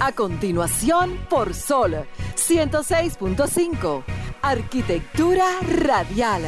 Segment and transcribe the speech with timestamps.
[0.00, 2.06] A continuación, por Sol
[2.36, 4.04] 106.5.
[4.42, 5.44] Arquitectura
[5.82, 6.42] radial.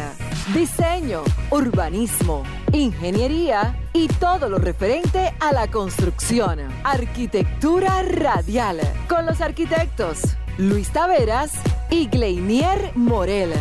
[0.54, 6.60] Diseño, urbanismo, ingeniería y todo lo referente a la construcción.
[6.84, 8.78] Arquitectura radial.
[9.08, 11.52] Con los arquitectos Luis Taveras
[11.90, 13.52] y Gleinier Morel.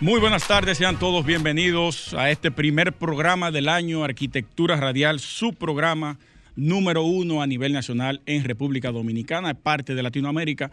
[0.00, 5.52] Muy buenas tardes, sean todos bienvenidos a este primer programa del año Arquitectura Radial, su
[5.52, 6.18] programa
[6.56, 10.72] número uno a nivel nacional en República Dominicana, parte de Latinoamérica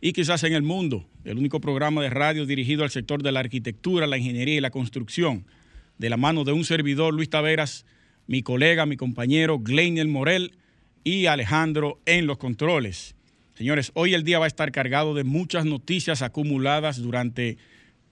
[0.00, 1.06] y quizás en el mundo.
[1.24, 4.70] El único programa de radio dirigido al sector de la arquitectura, la ingeniería y la
[4.70, 5.46] construcción,
[5.98, 7.86] de la mano de un servidor, Luis Taveras,
[8.26, 10.52] mi colega, mi compañero, Gleiniel Morel
[11.04, 13.14] y Alejandro en los controles.
[13.54, 17.58] Señores, hoy el día va a estar cargado de muchas noticias acumuladas durante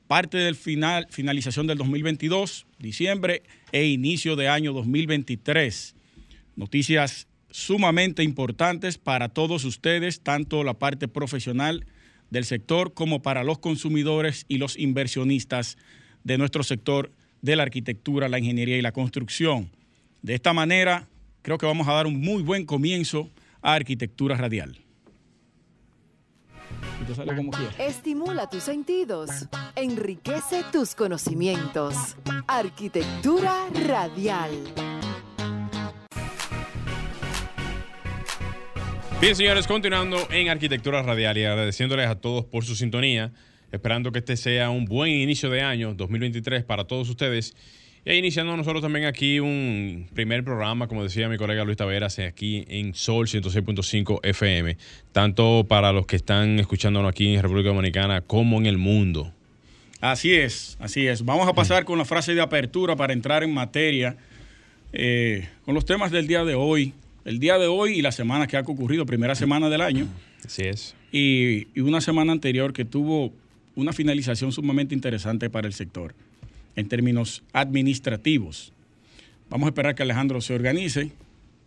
[0.06, 5.94] parte del final, finalización del 2022, diciembre e inicio de año 2023.
[6.58, 11.86] Noticias sumamente importantes para todos ustedes, tanto la parte profesional
[12.30, 15.78] del sector como para los consumidores y los inversionistas
[16.24, 19.70] de nuestro sector de la arquitectura, la ingeniería y la construcción.
[20.22, 21.06] De esta manera,
[21.42, 23.30] creo que vamos a dar un muy buen comienzo
[23.62, 24.80] a Arquitectura Radial.
[27.78, 29.30] Estimula tus sentidos,
[29.76, 32.16] enriquece tus conocimientos.
[32.48, 33.54] Arquitectura
[33.86, 34.50] Radial.
[39.20, 43.32] Bien, señores, continuando en Arquitectura Radial y agradeciéndoles a todos por su sintonía,
[43.72, 47.56] esperando que este sea un buen inicio de año 2023 para todos ustedes.
[48.04, 52.64] Y iniciando nosotros también aquí un primer programa, como decía mi colega Luis Taveras, aquí
[52.68, 54.76] en Sol 106.5 FM,
[55.10, 59.32] tanto para los que están escuchándonos aquí en República Dominicana como en el mundo.
[60.00, 61.24] Así es, así es.
[61.24, 64.16] Vamos a pasar con la frase de apertura para entrar en materia
[64.92, 66.94] eh, con los temas del día de hoy
[67.28, 70.08] el día de hoy y la semana que ha ocurrido, primera semana del año.
[70.46, 70.94] Así es.
[71.12, 73.34] Y, una semana anterior que tuvo
[73.74, 76.14] una finalización sumamente interesante para el sector
[76.74, 78.72] en términos administrativos.
[79.50, 81.12] Vamos a esperar que Alejandro se organice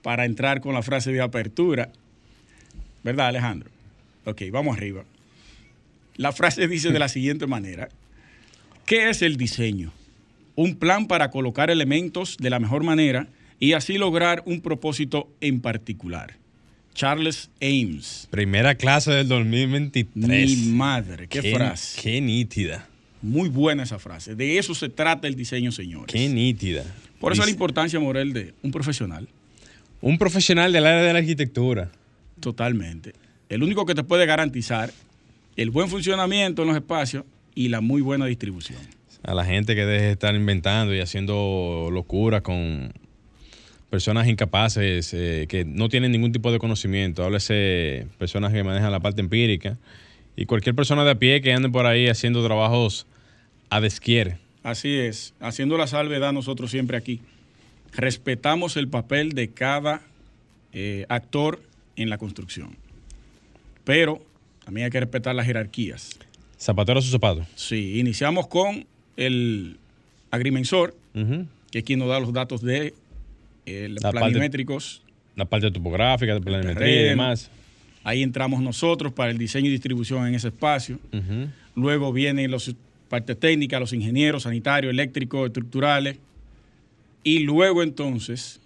[0.01, 1.91] para entrar con la frase de apertura.
[3.03, 3.69] ¿Verdad, Alejandro?
[4.25, 5.03] Ok, vamos arriba.
[6.15, 7.89] La frase dice de la siguiente manera.
[8.87, 9.93] ¿Qué es el diseño?
[10.55, 13.27] Un plan para colocar elementos de la mejor manera
[13.61, 16.35] y así lograr un propósito en particular.
[16.95, 18.27] Charles Ames.
[18.31, 20.57] Primera clase del 2023.
[20.57, 22.01] Mi madre, qué, frase.
[22.01, 22.89] Qué nítida.
[23.21, 24.35] Muy buena esa frase.
[24.35, 26.11] De eso se trata el diseño, señores.
[26.11, 26.83] Qué nítida.
[27.19, 29.29] Por eso la importancia, Morel, de un profesional.
[30.01, 31.91] Un profesional del área de la arquitectura.
[32.39, 33.13] Totalmente.
[33.47, 34.91] El único que te puede garantizar
[35.55, 38.79] el buen funcionamiento en los espacios y la muy buena distribución.
[39.21, 42.91] A la gente que deje de estar inventando y haciendo locuras con
[43.91, 49.01] personas incapaces eh, que no tienen ningún tipo de conocimiento, háblese personas que manejan la
[49.01, 49.77] parte empírica
[50.37, 53.05] y cualquier persona de a pie que ande por ahí haciendo trabajos
[53.69, 54.37] a desquiere.
[54.63, 57.19] Así es, haciendo la salvedad nosotros siempre aquí.
[57.91, 60.01] Respetamos el papel de cada
[60.71, 61.61] eh, actor
[61.97, 62.77] en la construcción,
[63.83, 64.23] pero
[64.63, 66.17] también hay que respetar las jerarquías.
[66.57, 67.45] Zapatero a su zapato.
[67.55, 68.85] Sí, iniciamos con
[69.17, 69.75] el
[70.29, 72.93] agrimensor, que es quien nos da los datos de
[73.65, 75.01] eh, la planimétricos.
[75.03, 77.49] Parte, la parte topográfica, de planimetría y demás.
[78.03, 80.99] Ahí entramos nosotros para el diseño y distribución en ese espacio.
[81.75, 82.73] Luego vienen las
[83.09, 86.17] partes técnicas, los ingenieros, sanitarios, eléctricos, estructurales.
[87.23, 88.59] Y luego entonces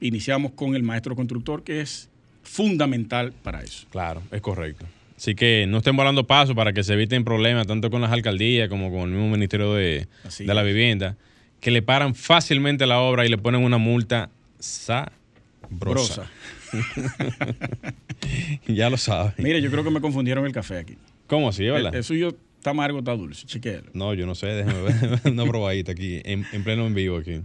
[0.00, 2.08] iniciamos con el maestro constructor, que es
[2.42, 3.86] fundamental para eso.
[3.90, 4.86] Claro, es correcto.
[5.16, 8.68] Así que no estén volando pasos para que se eviten problemas tanto con las alcaldías
[8.68, 10.06] como con el mismo Ministerio de,
[10.38, 11.16] de la Vivienda,
[11.60, 16.30] que le paran fácilmente la obra y le ponen una multa sabrosa.
[18.66, 19.34] ya lo sabes.
[19.38, 20.96] Mire, yo creo que me confundieron el café aquí.
[21.26, 21.94] ¿Cómo así, verdad?
[21.94, 23.46] El, suyo está amargo, está dulce.
[23.46, 23.90] Chequéalo.
[23.92, 27.42] No, yo no sé, déjeme ver una probadita aquí, en, pleno en vivo aquí.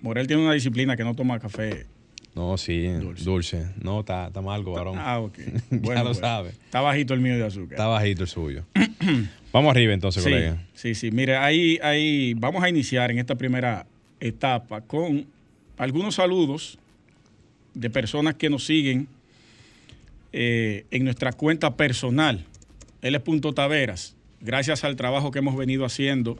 [0.00, 1.86] Morel tiene una disciplina que no toma café.
[2.34, 2.88] No, sí,
[3.24, 3.68] dulce.
[3.80, 4.98] No, está, está amargo, varón.
[4.98, 5.38] Ah, ok.
[5.70, 6.50] Bueno, ya lo sabe.
[6.50, 7.72] Está bajito el mío de azúcar.
[7.72, 8.64] Está bajito el suyo.
[9.54, 10.66] vamos arriba entonces, sí, colega.
[10.74, 11.10] Sí, sí.
[11.12, 13.86] Mire, ahí, ahí vamos a iniciar en esta primera
[14.18, 15.26] etapa con
[15.78, 16.76] algunos saludos
[17.72, 19.06] de personas que nos siguen
[20.32, 22.44] eh, en nuestra cuenta personal.
[23.24, 24.16] Punto Taveras.
[24.40, 26.38] Gracias al trabajo que hemos venido haciendo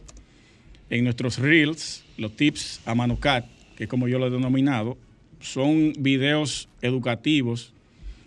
[0.90, 3.46] en nuestros reels, los tips a Manucat,
[3.76, 4.99] que es como yo lo he denominado,
[5.40, 7.72] son videos educativos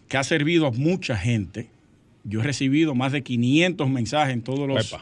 [0.07, 1.67] que ha servido a mucha gente.
[2.27, 4.95] Yo he recibido más de 500 mensajes en todos los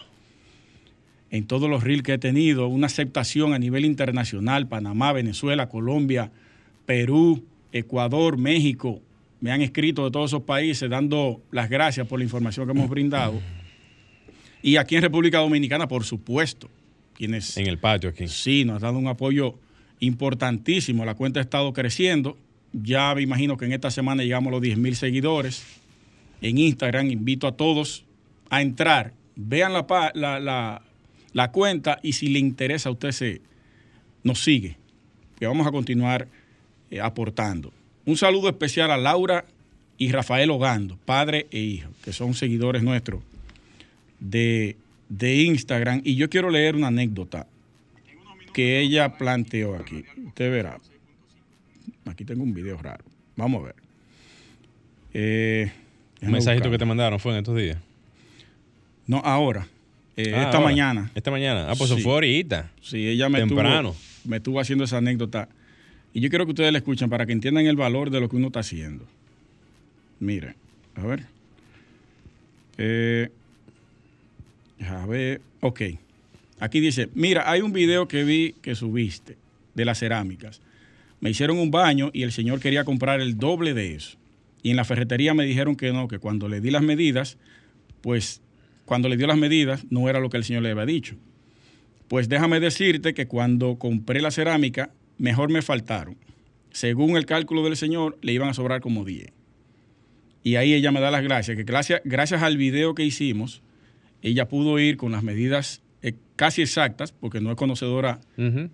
[1.32, 6.32] en todos los reels que he tenido, una aceptación a nivel internacional, Panamá, Venezuela, Colombia,
[6.86, 7.44] Perú,
[7.74, 9.02] Ecuador, México,
[9.42, 12.90] me han escrito de todos esos países dando las gracias por la información que hemos
[12.90, 13.42] brindado.
[14.62, 16.70] Y aquí en República Dominicana, por supuesto,
[17.14, 17.58] quienes...
[17.58, 18.28] En el patio aquí.
[18.28, 19.56] Sí, nos ha dado un apoyo
[20.00, 21.06] importantísimo.
[21.06, 22.38] La cuenta ha estado creciendo.
[22.72, 25.64] Ya me imagino que en esta semana llegamos a los 10 mil seguidores.
[26.46, 28.06] En Instagram invito a todos
[28.52, 33.42] a entrar, vean la, cuenta y si le interesa a usted se
[34.24, 34.78] nos sigue,
[35.40, 36.28] que vamos a continuar
[36.92, 37.74] eh, aportando.
[38.06, 39.46] Un saludo especial a Laura
[39.98, 43.24] y Rafael Ogando, padre e hijo, que son seguidores nuestros
[44.20, 44.76] de,
[45.10, 46.02] de Instagram.
[46.04, 47.48] Y yo quiero leer una anécdota
[48.54, 50.04] que ella planteó aquí.
[50.28, 50.78] Usted verá.
[52.06, 53.04] Aquí tengo un video raro.
[53.36, 53.76] Vamos a ver.
[55.16, 55.72] Eh,
[56.26, 57.78] un mensajito que te mandaron fue en estos días.
[59.08, 59.68] No, ahora.
[60.18, 61.12] Eh, ah, esta mañana.
[61.14, 61.70] Esta mañana.
[61.70, 62.72] Ah, pues eso fue ahorita.
[62.82, 63.96] Sí, ella me Temprano.
[64.24, 65.50] me estuvo haciendo esa anécdota.
[66.14, 68.38] Y yo quiero que ustedes la escuchen para que entiendan el valor de lo que
[68.38, 69.06] uno está haciendo.
[70.20, 70.56] Mire,
[70.96, 71.26] a ver.
[72.78, 73.30] Eh,
[74.88, 75.82] a ver, ok.
[76.60, 79.36] Aquí dice, mira, hay un video que vi que subiste
[79.74, 80.62] de las cerámicas.
[81.20, 84.18] Me hicieron un baño y el señor quería comprar el doble de eso.
[84.66, 87.38] Y en la ferretería me dijeron que no, que cuando le di las medidas,
[88.02, 88.42] pues
[88.86, 91.18] cuando le dio las medidas no era lo que el señor le había dicho.
[92.08, 94.90] Pues déjame decirte que cuando compré la cerámica,
[95.20, 96.18] mejor me faltaron.
[96.72, 99.32] Según el cálculo del señor, le iban a sobrar como 10.
[100.42, 103.62] Y ahí ella me da las gracias, que gracias, gracias al video que hicimos,
[104.24, 108.20] ella pudo ir con las medidas eh, casi exactas, porque no es conocedora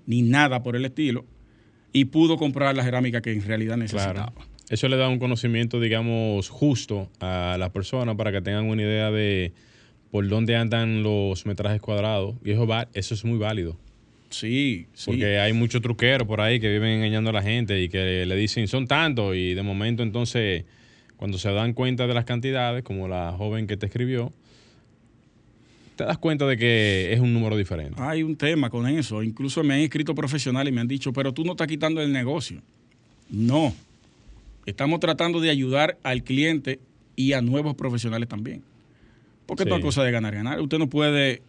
[0.05, 1.25] ni nada por el estilo,
[1.91, 4.31] y pudo comprar la cerámica que en realidad necesitaba.
[4.71, 9.11] Eso le da un conocimiento, digamos, justo a las personas para que tengan una idea
[9.11, 9.51] de
[10.11, 12.35] por dónde andan los metrajes cuadrados.
[12.45, 13.75] Y eso, va, eso es muy válido.
[14.29, 15.11] Sí, sí.
[15.11, 18.35] Porque hay muchos truqueros por ahí que viven engañando a la gente y que le
[18.37, 20.63] dicen son tantos y de momento entonces
[21.17, 24.31] cuando se dan cuenta de las cantidades, como la joven que te escribió,
[25.97, 28.01] te das cuenta de que es un número diferente.
[28.01, 29.21] Hay un tema con eso.
[29.21, 32.13] Incluso me han escrito profesionales y me han dicho, pero tú no estás quitando el
[32.13, 32.61] negocio.
[33.29, 33.75] No.
[34.65, 36.79] Estamos tratando de ayudar al cliente
[37.15, 38.63] y a nuevos profesionales también.
[39.45, 40.61] Porque esto es cosa de ganar, ganar.
[40.61, 41.41] Usted no puede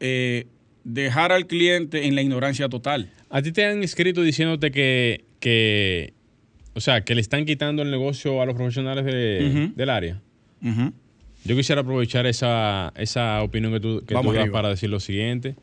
[0.00, 0.46] eh,
[0.84, 3.10] dejar al cliente en la ignorancia total.
[3.30, 6.12] A ti te han escrito diciéndote que, que
[6.74, 10.20] o sea, que le están quitando el negocio a los profesionales del área.
[11.44, 15.56] Yo quisiera aprovechar esa, esa opinión que tú, que tú das para decir lo siguiente.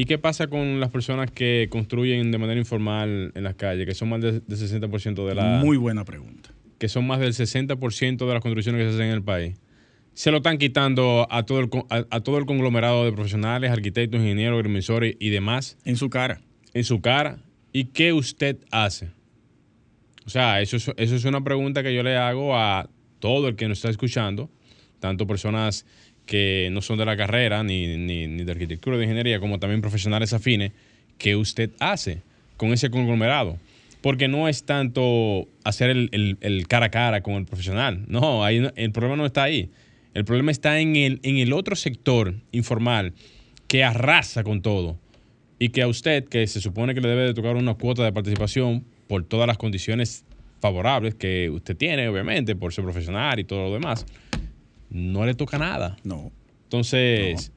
[0.00, 3.94] ¿Y qué pasa con las personas que construyen de manera informal en las calles, que
[3.94, 5.58] son más del, del 60% de la...
[5.58, 6.54] Muy buena pregunta.
[6.78, 9.56] Que son más del 60% de las construcciones que se hacen en el país
[10.14, 14.56] se lo están quitando a todo el, a, todo el conglomerado de profesionales, arquitectos, ingenieros,
[14.56, 15.78] agrimensores y demás.
[15.84, 16.40] En su cara.
[16.74, 17.38] En su cara.
[17.72, 19.10] ¿Y qué usted hace?
[20.26, 22.88] O sea, eso es, eso es una pregunta que yo le hago a
[23.18, 24.50] todo el que nos está escuchando,
[24.98, 25.86] tanto personas
[26.30, 30.32] que no son de la carrera, ni, ni, de arquitectura, de ingeniería, como también profesionales
[30.32, 30.70] afines.
[31.18, 32.22] ¿Qué usted hace
[32.56, 33.58] con ese conglomerado?
[34.00, 38.04] Porque no es tanto hacer el, el, cara a cara con el profesional.
[38.06, 39.70] No, el problema no está ahí.
[40.14, 43.12] El problema está en el, en el otro sector informal
[43.66, 45.00] que arrasa con todo
[45.58, 48.12] y que a usted, que se supone que le debe de tocar una cuota de
[48.12, 50.24] participación por todas las condiciones
[50.60, 54.06] favorables que usted tiene, obviamente, por ser profesional y todo lo demás,
[54.90, 55.96] no le toca nada.
[56.04, 56.30] No.
[56.64, 57.52] Entonces,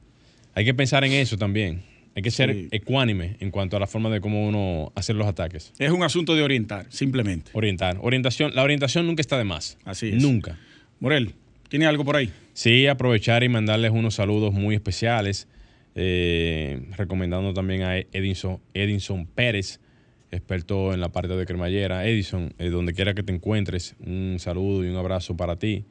[0.54, 1.82] hay que pensar en eso también.
[2.16, 5.72] Hay que ser ecuánime en cuanto a la forma de cómo uno hacer los ataques.
[5.78, 7.50] Es un asunto de orientar, simplemente.
[7.54, 7.98] Orientar.
[8.00, 8.54] Orientación.
[8.54, 9.78] La orientación nunca está de más.
[9.84, 10.22] Así es.
[10.22, 10.56] Nunca.
[11.00, 11.34] Morel,
[11.68, 12.30] ¿tiene algo por ahí?
[12.52, 15.48] Sí, aprovechar y mandarles unos saludos muy especiales,
[15.96, 19.80] eh, recomendando también a Edinson, Edinson Pérez,
[20.30, 22.06] experto en la parte de cremallera.
[22.06, 25.84] Edison, eh, donde quiera que te encuentres, un saludo y un abrazo para ti.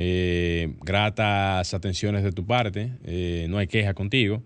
[0.00, 2.92] Eh, gratas atenciones de tu parte,
[3.48, 4.42] no hay queja contigo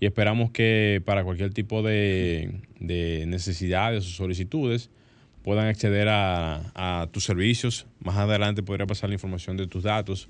[0.00, 4.90] y esperamos que para cualquier tipo de, necesidades o solicitudes
[5.44, 7.86] puedan acceder a tus servicios.
[8.00, 10.28] Más adelante podría pasar la información de tus datos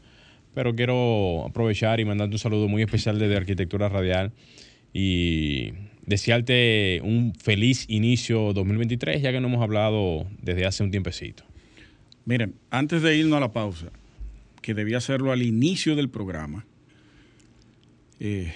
[0.56, 4.32] pero quiero aprovechar y mandarte un saludo muy especial desde Arquitectura Radial
[4.94, 5.74] y
[6.06, 11.44] desearte un feliz inicio 2023, ya que no hemos hablado desde hace un tiempecito.
[12.24, 13.88] Miren, antes de irnos a la pausa,
[14.66, 16.66] que debía hacerlo al inicio del programa,
[18.18, 18.52] eh,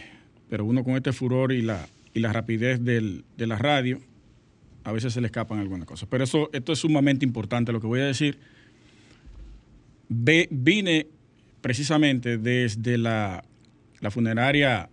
[0.48, 4.00] pero uno con este furor y la, y la rapidez de la radio,
[4.82, 6.08] a veces se le escapan algunas cosas.
[6.10, 8.40] Pero eso, esto es sumamente importante lo que voy a decir.
[10.08, 11.06] Ve, vine
[11.60, 13.44] precisamente desde la,
[14.10, 14.90] funeraria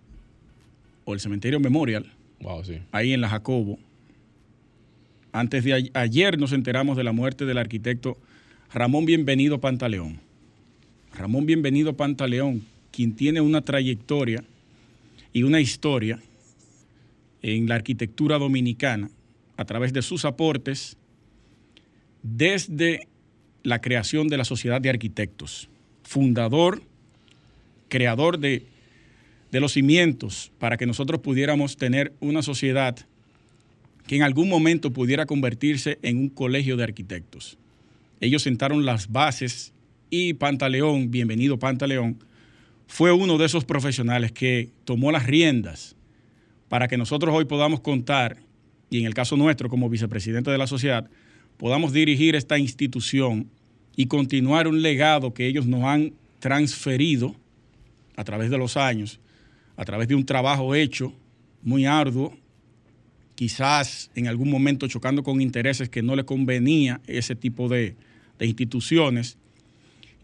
[1.03, 2.77] o el cementerio Memorial, wow, sí.
[2.91, 3.79] ahí en la Jacobo,
[5.31, 8.19] Antes de ayer nos enteramos de la muerte del arquitecto
[8.71, 10.26] Ramón Bienvenido Pantaleón.
[11.17, 14.43] Ramón Bienvenido Pantaleón, quien tiene una trayectoria
[15.33, 16.19] y una historia
[17.41, 19.09] en la arquitectura dominicana
[19.57, 20.95] a través de sus aportes
[22.21, 23.07] desde
[23.63, 25.69] la creación de la Sociedad de Arquitectos,
[26.03, 26.83] fundador,
[27.89, 28.67] creador de,
[29.51, 32.95] de los cimientos para que nosotros pudiéramos tener una sociedad
[34.05, 37.57] que en algún momento pudiera convertirse en un colegio de arquitectos.
[38.21, 39.73] Ellos sentaron las bases
[40.09, 42.17] y Pantaleón, bienvenido Pantaleón,
[42.87, 45.95] fue uno de esos profesionales que tomó las riendas
[46.69, 48.37] para que nosotros hoy podamos contar,
[48.89, 51.09] y en el caso nuestro como vicepresidente de la sociedad,
[51.57, 53.49] podamos dirigir esta institución
[53.95, 57.35] y continuar un legado que ellos nos han transferido
[58.15, 59.19] a través de los años,
[59.75, 61.13] a través de un trabajo hecho
[61.61, 62.35] muy arduo,
[63.35, 67.95] quizás en algún momento chocando con intereses que no le convenía ese tipo de,
[68.39, 69.37] instituciones.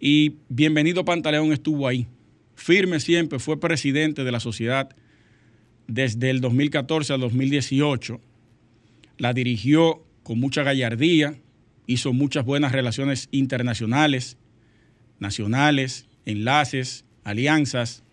[0.06, 2.08] Y bienvenido Pantaleón estuvo ahí,
[2.56, 4.94] firme siempre, fue presidente de la sociedad
[5.88, 8.20] desde el 2014 al 2018,
[9.18, 11.40] la dirigió con mucha gallardía,
[11.88, 14.36] hizo muchas buenas relaciones internacionales,
[15.20, 18.04] nacionales, enlaces, alianzas,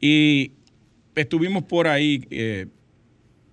[0.00, 0.52] y
[1.16, 2.68] estuvimos por ahí eh,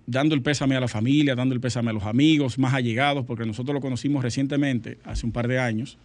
[0.06, 3.44] dando el pésame a la familia, dando el pésame a los amigos más allegados, porque
[3.46, 5.98] nosotros lo conocimos recientemente, hace un par de años.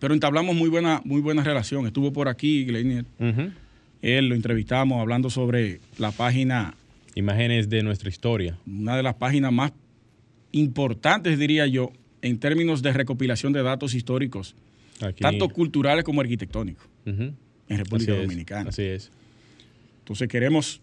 [0.00, 1.86] Pero entablamos muy buena, muy buena relación.
[1.86, 3.04] Estuvo por aquí, Gleinier.
[4.02, 6.74] Él lo entrevistamos hablando sobre la página.
[7.14, 8.56] Imágenes de nuestra historia.
[8.66, 9.72] Una de las páginas más
[10.52, 11.92] importantes, diría yo,
[12.22, 14.54] en términos de recopilación de datos históricos,
[15.18, 17.36] tanto culturales como arquitectónicos, en
[17.68, 18.70] República Dominicana.
[18.70, 19.10] así es.
[20.00, 20.80] Entonces queremos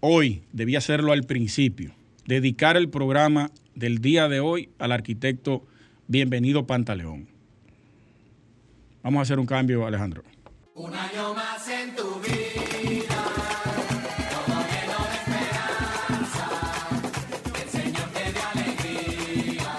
[0.00, 1.92] hoy, debía hacerlo al principio,
[2.26, 5.64] dedicar el programa del día de hoy al arquitecto
[6.06, 7.31] Bienvenido Pantaleón.
[9.02, 10.22] Vamos a hacer un cambio, Alejandro.
[10.74, 13.16] Un año más en tu vida.
[14.30, 16.48] Todo lleno de esperanza.
[17.52, 19.76] Que el Señor te dé alegría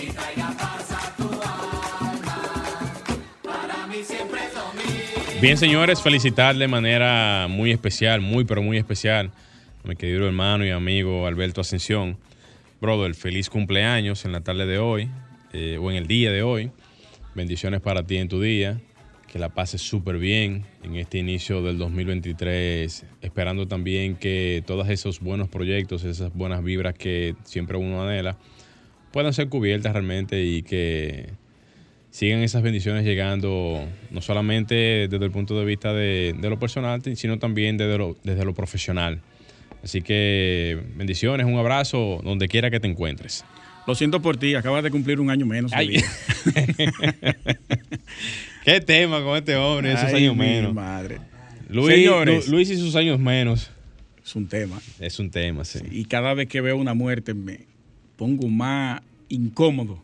[0.00, 2.42] y traiga paz a tu alma.
[3.44, 5.40] Para mí siempre es lo mismo.
[5.42, 9.30] Bien, señores, felicitar de manera muy especial, muy, pero muy especial
[9.84, 12.16] a mi querido hermano y amigo Alberto Ascensión.
[12.80, 15.10] Brother, feliz cumpleaños en la tarde de hoy,
[15.52, 16.70] eh, o en el día de hoy.
[17.34, 18.80] Bendiciones para ti en tu día.
[19.28, 23.04] Que la pases súper bien en este inicio del 2023.
[23.22, 28.36] Esperando también que todos esos buenos proyectos, esas buenas vibras que siempre uno anhela,
[29.12, 31.30] puedan ser cubiertas realmente y que
[32.10, 37.38] sigan esas bendiciones llegando no solamente desde el punto de vista de, lo personal, sino
[37.38, 39.20] también desde lo, desde lo profesional.
[39.84, 43.44] Así que bendiciones, un abrazo donde quiera que te encuentres.
[43.86, 45.72] Lo siento por ti, acabas de cumplir un año menos.
[48.64, 50.74] Qué tema con este hombre, esos años menos.
[50.74, 51.18] madre.
[51.68, 53.70] Luis, Luis y sus años menos.
[54.22, 54.80] Es un tema.
[54.98, 55.80] Es un tema, sí.
[55.90, 57.66] Y cada vez que veo una muerte me
[58.16, 60.02] pongo más incómodo.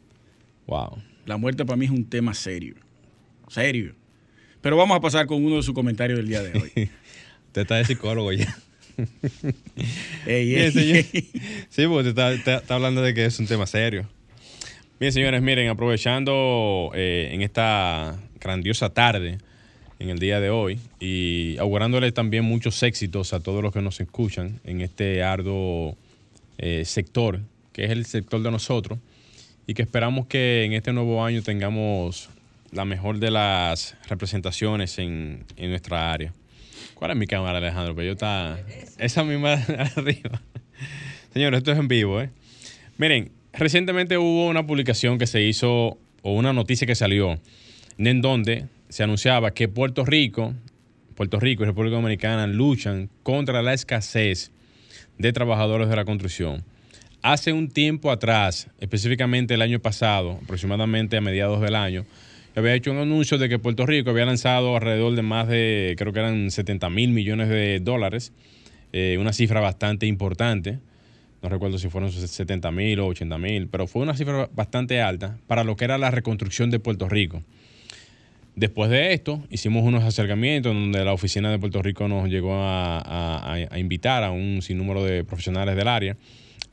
[0.66, 0.99] Wow.
[1.26, 2.75] La muerte para mí es un tema serio.
[3.49, 3.95] Serio.
[4.61, 6.73] Pero vamos a pasar con uno de sus comentarios del día de hoy.
[7.47, 8.56] Usted está de psicólogo ya.
[11.71, 14.09] Sí, porque está, hablando de que es un tema serio.
[14.99, 19.38] Bien, señores, miren, aprovechando eh, en esta grandiosa tarde,
[19.99, 24.00] en el día de hoy, y augurándole también muchos éxitos a todos los que nos
[24.00, 25.97] escuchan en este arduo
[26.59, 27.41] eh, sector,
[27.73, 28.99] que es el sector de nosotros,
[29.67, 32.31] y que esperamos que en este nuevo año tengamos
[32.73, 36.33] la mejor de las representaciones en, en nuestra área.
[36.97, 37.95] ¿Cuál es mi cámara, Alejandro?
[37.95, 38.59] Pero yo está.
[38.97, 39.53] Esa misma
[39.97, 40.41] arriba.
[41.35, 42.31] Señores, esto es en vivo, ¿eh?
[42.97, 47.38] Miren, recientemente hubo una publicación que se hizo, o una noticia que salió,
[47.99, 50.55] en donde se anunciaba que Puerto Rico,
[51.15, 54.50] Puerto Rico y República Dominicana luchan contra la escasez
[55.19, 56.65] de trabajadores de la construcción.
[57.21, 62.07] Hace un tiempo atrás, específicamente el año pasado, aproximadamente a mediados del año,
[62.57, 66.13] había hecho un anuncio de que Puerto Rico había lanzado alrededor de más de, creo
[66.13, 68.33] que eran 70 mil millones de dólares,
[68.93, 70.79] eh, una cifra bastante importante.
[71.43, 75.39] No recuerdo si fueron 70 mil o 80 mil, pero fue una cifra bastante alta
[75.47, 77.43] para lo que era la reconstrucción de Puerto Rico.
[78.55, 83.53] Después de esto, hicimos unos acercamientos donde la oficina de Puerto Rico nos llegó a,
[83.71, 86.17] a invitar a un sinnúmero de profesionales del área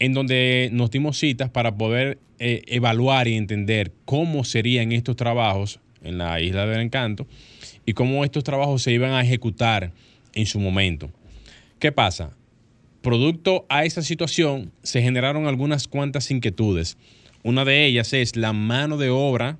[0.05, 5.79] en donde nos dimos citas para poder eh, evaluar y entender cómo serían estos trabajos
[6.03, 7.27] en la Isla del Encanto
[7.85, 9.91] y cómo estos trabajos se iban a ejecutar
[10.33, 11.11] en su momento.
[11.79, 12.35] ¿Qué pasa?
[13.03, 16.97] producto a esa situación se generaron algunas cuantas inquietudes.
[17.43, 19.57] Una de ellas es la mano de obra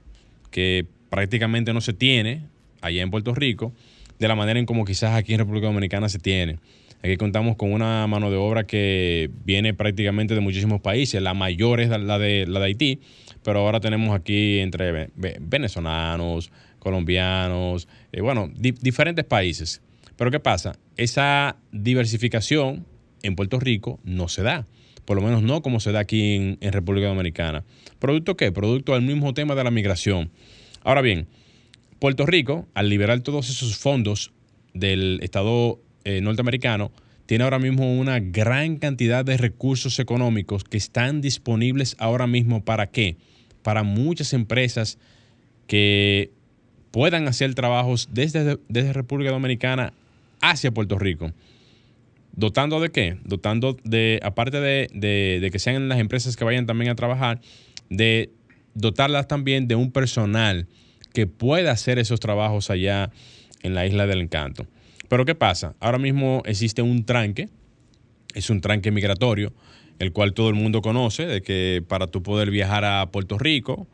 [0.49, 2.43] que prácticamente no se tiene
[2.79, 3.73] allá en Puerto Rico,
[4.17, 6.57] de la manera en como quizás aquí en República Dominicana se tiene.
[7.03, 11.21] Aquí contamos con una mano de obra que viene prácticamente de muchísimos países.
[11.21, 13.01] La mayor es la de, la Haití,
[13.43, 19.81] pero ahora tenemos aquí entre venezolanos, colombianos, eh, bueno, diferentes países.
[20.15, 20.79] Pero ¿qué pasa?
[20.95, 22.85] Esa diversificación
[23.21, 24.65] en Puerto Rico no se da.
[25.03, 27.65] Por lo menos no como se da aquí en, en República Dominicana.
[27.99, 28.53] ¿Producto qué?
[28.53, 30.31] Producto del mismo tema de la migración.
[30.85, 31.27] Ahora bien,
[31.99, 34.31] Puerto Rico, al liberar todos esos fondos
[34.73, 36.91] del Estado eh, norteamericano,
[37.25, 42.87] tiene ahora mismo una gran cantidad de recursos económicos que están disponibles ahora mismo para
[42.87, 43.17] qué?
[43.61, 44.97] Para muchas empresas
[45.67, 46.31] que
[46.91, 49.93] puedan hacer trabajos desde, desde República Dominicana
[50.41, 51.31] hacia Puerto Rico.
[52.35, 53.17] ¿Dotando de qué?
[53.23, 57.39] Dotando de, aparte de, de, que sean las empresas que vayan también a trabajar,
[57.89, 58.31] de
[58.73, 60.67] dotarlas también de un personal
[61.13, 63.11] que pueda hacer esos trabajos allá
[63.61, 64.67] en la isla del encanto.
[65.13, 65.75] Pero ¿qué pasa?
[65.79, 67.47] Ahora mismo existe un tranque,
[68.33, 69.53] es un tranque migratorio,
[69.99, 73.85] el cual todo el mundo conoce, de que para tú poder viajar a Puerto Rico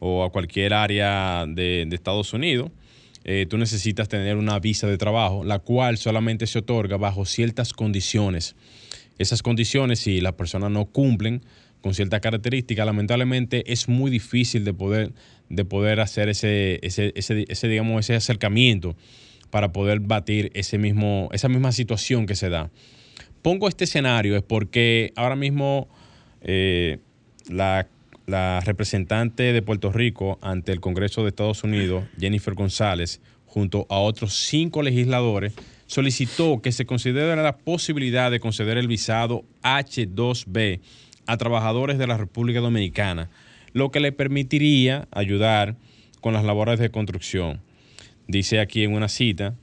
[0.00, 2.72] o a cualquier área de, Estados Unidos,
[3.24, 7.72] eh, tú necesitas tener una visa de trabajo, la cual solamente se otorga bajo ciertas
[7.72, 8.54] condiciones.
[9.16, 11.40] Esas condiciones, si las personas no cumplen
[11.80, 15.14] con ciertas características, lamentablemente es muy difícil de poder,
[15.48, 18.94] de poder hacer ese, ese, ese, digamos, ese acercamiento
[19.56, 22.70] para poder batir ese mismo, esa misma situación que se da.
[23.40, 25.88] Pongo este escenario es porque ahora mismo
[26.42, 26.98] eh,
[27.48, 27.88] la,
[28.26, 33.98] la representante de Puerto Rico ante el Congreso de Estados Unidos, Jennifer González, junto a
[33.98, 35.54] otros cinco legisladores,
[35.86, 40.80] solicitó que se considere la posibilidad de conceder el visado H2B
[41.26, 43.30] a trabajadores de la República Dominicana,
[43.72, 45.76] lo que le permitiría ayudar
[46.20, 47.64] con las labores de construcción
[48.28, 49.54] dice aquí en una cita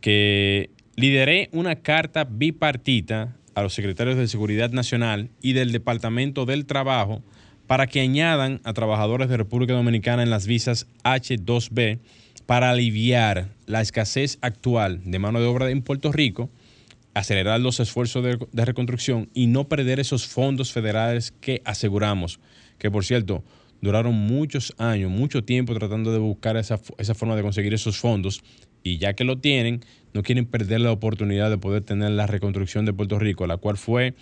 [0.00, 6.66] que lideré una carta bipartita a los secretarios de Seguridad Nacional y del Departamento del
[6.66, 7.22] Trabajo
[7.66, 11.98] para que añadan a trabajadores de República Dominicana en las visas H2B
[12.46, 16.50] para aliviar la escasez actual de mano de obra en Puerto Rico,
[17.14, 22.40] acelerar los esfuerzos de, reconstrucción y no perder esos fondos federales que aseguramos,
[22.78, 23.42] que por cierto,
[23.84, 28.42] duraron muchos años, mucho tiempo tratando de buscar esa, forma de conseguir esos fondos
[28.82, 32.84] y ya que lo tienen, no quieren perder la oportunidad de poder tener la reconstrucción
[32.84, 34.14] de Puerto Rico, la cual fue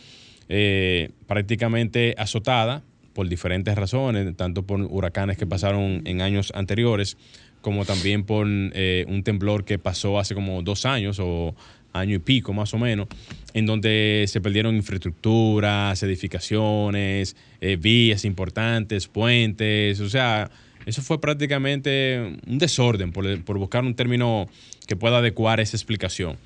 [0.49, 7.17] eh, prácticamente azotada por diferentes razones, tanto por huracanes que pasaron en años anteriores,
[7.61, 11.55] como también por eh, un temblor que pasó hace como dos años o
[11.93, 13.09] año y pico más o menos,
[13.55, 20.51] en donde se perdieron infraestructuras, edificaciones, eh, vías importantes, puentes, o sea,
[20.87, 24.49] eso fue prácticamente un desorden, por, por, buscar un término
[24.87, 26.37] que pueda adecuar esa explicación.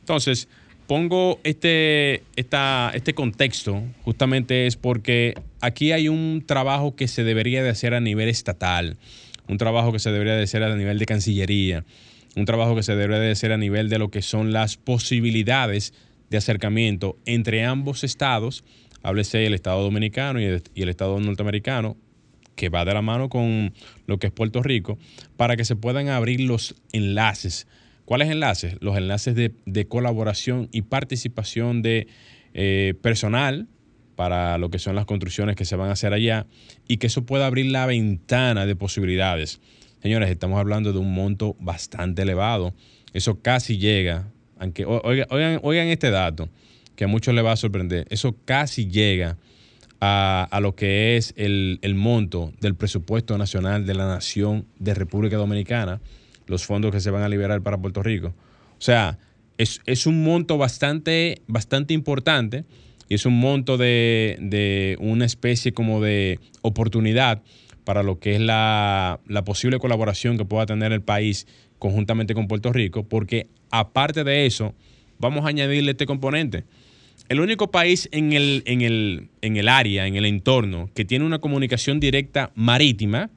[0.00, 0.48] Entonces,
[0.86, 7.62] pongo este, esta, este contexto justamente es porque aquí hay un trabajo que se debería
[7.62, 8.96] de hacer a nivel estatal,
[9.48, 11.84] un trabajo que se debería de hacer a nivel de Cancillería,
[12.36, 15.92] un trabajo que se debe de hacer a nivel de lo que son las posibilidades
[16.30, 18.64] de acercamiento entre ambos estados,
[19.02, 21.96] háblese el Estado Dominicano y el, Estado norteamericano,
[22.56, 23.74] que va de la mano con
[24.06, 24.98] lo que es Puerto Rico,
[25.36, 27.66] para que se puedan abrir los enlaces.
[28.04, 28.76] ¿Cuáles enlaces?
[28.80, 32.08] Los enlaces de, colaboración y participación de
[32.54, 33.68] eh, personal
[34.16, 36.46] para lo que son las construcciones que se van a hacer allá
[36.88, 39.60] y que eso pueda abrir la ventana de posibilidades.
[40.02, 42.74] Señores, estamos hablando de un monto bastante elevado.
[43.12, 44.26] Eso casi llega,
[44.58, 46.48] aunque oigan, este dato,
[46.96, 48.08] que a muchos les va a sorprender.
[48.10, 49.38] Eso casi llega
[50.00, 56.00] a, lo que es el, monto del presupuesto nacional de la Nación de República Dominicana,
[56.48, 58.34] los fondos que se van a liberar para Puerto Rico.
[58.78, 59.18] O sea,
[59.56, 62.64] es, un monto bastante, bastante importante
[63.08, 67.40] y es un monto de, de una especie como de oportunidad
[67.84, 71.46] para lo que es la, posible colaboración que pueda tener el país
[71.78, 74.74] conjuntamente con Puerto Rico, porque aparte de eso,
[75.18, 76.64] vamos a añadirle este componente.
[77.28, 81.24] El único país en el, en el, en el área, en el entorno, que tiene
[81.24, 83.30] una comunicación directa marítima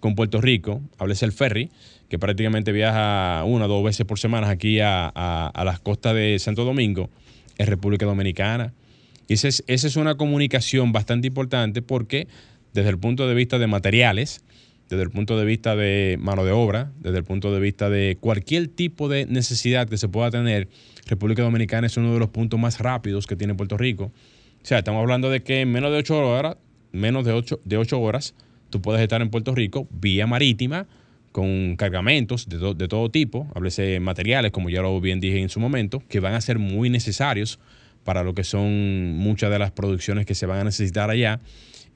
[0.00, 1.70] con Puerto Rico, háblese el ferry,
[2.08, 6.38] que prácticamente viaja una o dos veces por semana aquí a, a, las costas de
[6.38, 7.08] Santo Domingo,
[7.56, 8.74] es República Dominicana.
[9.28, 12.26] Y es, esa es una comunicación bastante importante porque
[12.72, 14.44] desde el punto de vista de materiales,
[14.88, 18.18] desde el punto de vista de mano de obra, desde el punto de vista de
[18.20, 20.68] cualquier tipo de necesidad que se pueda tener,
[21.06, 24.12] República Dominicana es uno de los puntos más rápidos que tiene Puerto Rico.
[24.62, 26.56] O sea, estamos hablando de que en menos de ocho horas,
[26.92, 28.34] menos de ocho, de ocho horas,
[28.70, 30.86] tú puedes estar en Puerto Rico vía marítima
[31.32, 36.02] con cargamentos de, todo tipo, háblese materiales, como ya lo bien dije en su momento,
[36.08, 37.58] que van a ser muy necesarios
[38.04, 41.40] para lo que son muchas de las producciones que se van a necesitar allá.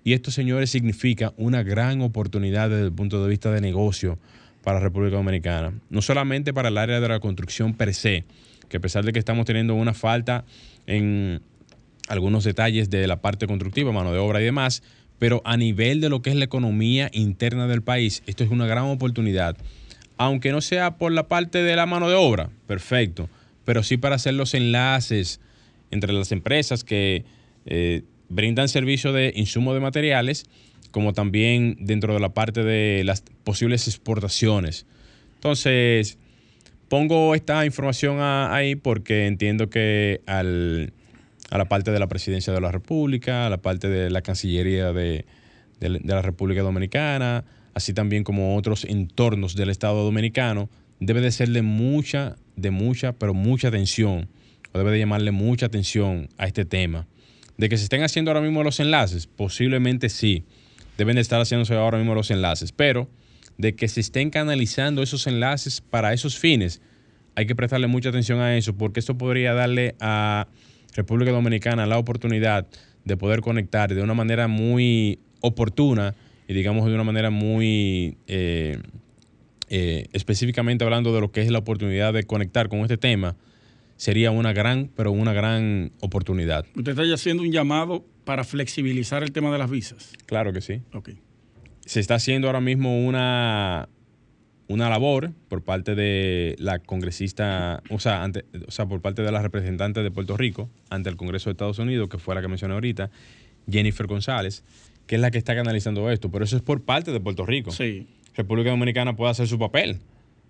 [0.07, 4.21] Y esto, señores, significa una gran oportunidad desde el punto de vista de negocio
[4.63, 5.73] para la República Dominicana.
[5.91, 8.23] No solamente para el área de la construcción per se,
[8.69, 10.45] que a pesar de que estamos teniendo una falta
[10.87, 11.43] en
[12.07, 14.85] algunos detalles de la parte constructiva, mano de obra y demás,
[15.19, 18.69] pero a nivel de lo que es la economía interna del país, esto es una
[18.69, 19.57] gran oportunidad.
[20.19, 23.29] Aunque no sea por la parte de la mano de obra, perfecto,
[23.65, 25.41] pero sí para hacer los enlaces
[25.91, 27.25] entre las empresas que
[27.65, 30.47] eh, brindan servicio de insumo de materiales,
[30.91, 34.87] como también dentro de la parte de las posibles exportaciones.
[35.35, 36.19] Entonces,
[36.89, 40.93] pongo esta información ahí porque entiendo que al
[41.51, 44.93] a la parte de la presidencia de la República, a la parte de la Cancillería
[44.93, 45.25] de,
[45.81, 50.69] la República Dominicana, así también como otros entornos del Estado Dominicano,
[51.01, 54.29] debe de serle mucha, de mucha, pero mucha atención,
[54.73, 57.07] o debe de llamarle mucha atención a este tema.
[57.57, 60.45] De que se estén haciendo ahora mismo los enlaces, posiblemente sí,
[60.99, 63.09] deben de estar haciéndose ahora mismo los enlaces, pero
[63.59, 66.83] de que se estén canalizando esos enlaces para esos fines,
[67.35, 70.49] hay que prestarle mucha atención a eso, porque esto podría darle a
[70.95, 72.67] República Dominicana la oportunidad
[73.05, 76.15] de poder conectar de una manera muy oportuna
[76.49, 78.79] y digamos de una manera muy eh,
[79.69, 83.37] eh, específicamente hablando de lo que es la oportunidad de conectar con este tema,
[83.97, 86.67] sería una gran, pero una gran oportunidad.
[86.75, 90.13] ¿Usted está ya haciendo un llamado para flexibilizar el tema de las visas?
[90.27, 90.83] Claro que sí.
[91.85, 93.89] Se está haciendo ahora mismo una,
[94.69, 99.33] una labor por parte de la congresista, o sea, ante, o sea, por parte de
[99.33, 102.49] la representante de Puerto Rico ante el Congreso de Estados Unidos, que fue la que
[102.49, 103.11] mencioné ahorita,
[103.71, 104.65] Jennifer González,
[105.07, 107.71] que es la que está canalizando esto, pero eso es por parte de Puerto Rico.
[107.71, 108.07] Sí.
[108.35, 110.01] República Dominicana puede hacer su papel.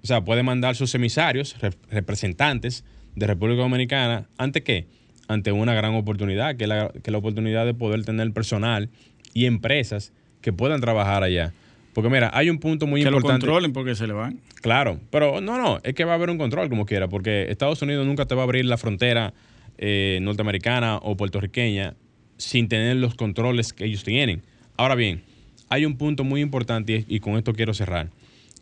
[0.02, 1.56] O sea, puede mandar sus emisarios,
[1.90, 2.84] representantes
[3.16, 4.86] de República Dominicana, ¿ante qué?
[5.26, 8.88] Ante una gran oportunidad, que es la, que la oportunidad de poder tener personal
[9.34, 11.52] y empresas que puedan trabajar allá.
[11.92, 13.26] Porque mira, hay un punto muy importante.
[13.26, 14.38] Que lo controlen porque se le van.
[14.60, 17.80] Claro, pero no, no, es que va a haber un control como quiera, porque Estados
[17.82, 19.32] Unidos nunca te va a abrir la frontera
[19.78, 21.94] eh, norteamericana o puertorriqueña
[22.36, 24.42] sin tener los controles que ellos tienen.
[24.76, 25.22] Ahora bien,
[25.68, 28.10] hay un punto muy importante y, con esto quiero cerrar,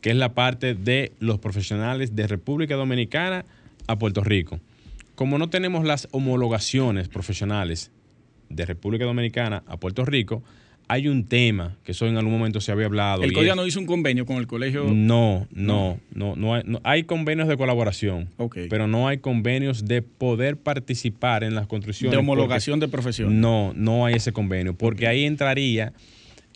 [0.00, 3.44] que es la parte de los profesionales de República Dominicana
[3.86, 4.60] a Puerto Rico.
[5.14, 7.90] Como no tenemos las homologaciones profesionales
[8.48, 10.42] de República Dominicana a Puerto Rico,
[10.88, 13.22] hay un tema que eso en algún momento se había hablado.
[13.22, 14.84] ¿El CODIA no hizo un convenio con el colegio?
[14.92, 18.28] No, no, no, no, hay, hay, convenios de colaboración,
[18.68, 22.12] pero no hay convenios de poder participar en las construcciones.
[22.12, 23.40] De homologación de profesión.
[23.40, 25.92] No, no hay ese convenio, porque ahí entraría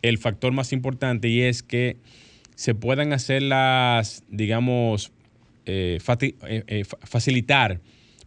[0.02, 1.96] el factor más importante y es que
[2.54, 5.12] se puedan hacer las, digamos,
[5.68, 7.78] eh, eh, eh, facilitar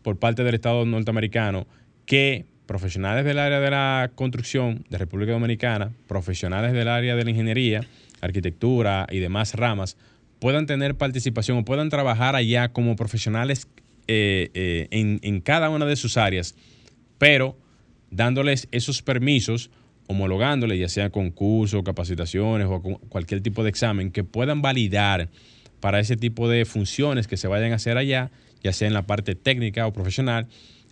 [0.04, 1.65] por parte del Estado norteamericano
[2.06, 7.32] que profesionales del área de la construcción de República Dominicana, profesionales del área de la
[7.32, 7.82] ingeniería,
[8.21, 9.97] arquitectura y demás ramas,
[10.38, 13.67] puedan tener participación o puedan trabajar allá como profesionales
[14.08, 16.54] eh, en, cada una de sus áreas,
[17.17, 17.58] pero
[18.12, 19.71] dándoles esos permisos,
[20.06, 25.30] homologándoles, ya sea con cursos, capacitaciones o cualquier tipo de examen, que puedan validar
[25.82, 28.32] para ese tipo de funciones que se vayan a hacer allá,
[28.63, 30.48] ya sea en la parte técnica o profesional,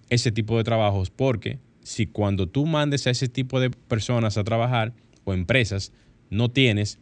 [0.09, 4.43] ese tipo de trabajos, porque si cuando tú mandes a ese tipo de personas a
[4.43, 4.91] trabajar
[5.23, 5.93] o empresas,
[6.29, 6.99] no tienes,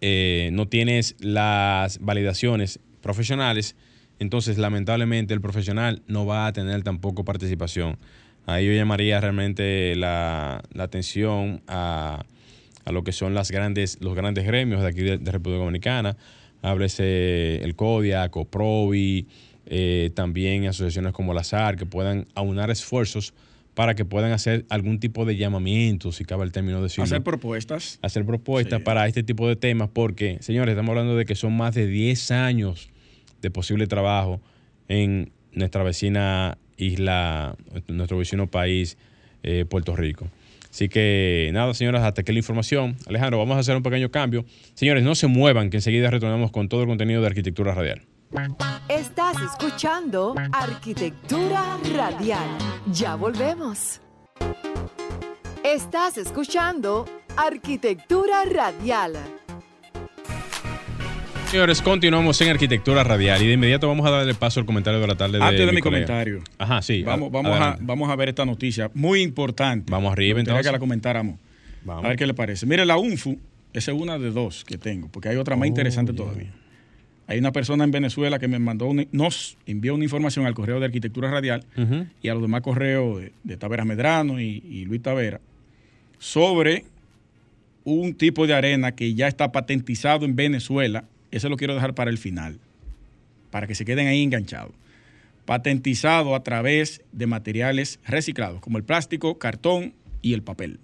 [0.00, 3.76] eh, no tienes las validaciones profesionales,
[4.18, 7.98] entonces lamentablemente el profesional no va a tener tampoco participación.
[8.46, 12.24] Ahí yo llamaría realmente la, atención a,
[12.86, 16.16] lo que son grandes, los grandes gremios de aquí de, República Dominicana.
[16.62, 19.26] Háblese el CODIA, COPROVI,
[19.66, 23.34] eh, también asociaciones como la SAR, que puedan aunar esfuerzos
[23.74, 27.04] para que puedan hacer algún tipo de llamamiento, si cabe el término decirlo.
[27.04, 27.98] Hacer propuestas.
[28.02, 31.74] Hacer propuestas para este tipo de temas, porque, señores, estamos hablando de que son más
[31.74, 32.90] de 10 años
[33.40, 34.40] de posible trabajo
[34.88, 37.56] en nuestra vecina isla,
[37.88, 38.98] nuestro vecino país,
[39.42, 40.28] eh, Puerto Rico.
[40.72, 42.96] Así que nada, señoras, hasta aquí la información.
[43.06, 44.46] Alejandro, vamos a hacer un pequeño cambio.
[44.72, 48.02] Señores, no se muevan, que enseguida retornamos con todo el contenido de arquitectura radial.
[48.88, 52.48] Estás escuchando Arquitectura Radial.
[52.90, 54.00] Ya volvemos.
[55.62, 57.04] Estás escuchando
[57.36, 59.41] Arquitectura Radial.
[61.52, 65.06] Señores, continuamos en Arquitectura Radial y de inmediato vamos a darle paso al comentario de
[65.06, 65.36] la tarde.
[65.36, 67.02] De Antes de mi, comentario, Ajá, sí.
[67.02, 67.82] vamos, a- vamos, a, adelante.
[67.84, 69.90] vamos a ver esta noticia muy importante.
[69.92, 70.64] Vamos arriba, entonces.
[70.66, 71.38] que la comentáramos.
[71.84, 72.04] Vamos.
[72.06, 72.64] A ver qué le parece.
[72.64, 73.38] Mire, la UNFU,
[73.74, 76.52] esa es una de dos que tengo, porque hay otra más Oh, interesante todavía.
[77.26, 80.80] Hay una persona en Venezuela que me mandó, una- nos envió una información al correo
[80.80, 81.64] de Arquitectura Radial
[82.22, 85.38] y a los demás correos de, de Tavera Medrano y, y Luis Tavera
[86.18, 86.86] sobre
[87.84, 91.04] un tipo de arena que ya está patentizado en Venezuela.
[91.32, 92.60] Ese lo quiero dejar para el final,
[93.50, 94.72] para que se queden ahí enganchados.
[95.44, 100.78] Patentizado a través de materiales reciclados, como el plástico, cartón y el papel.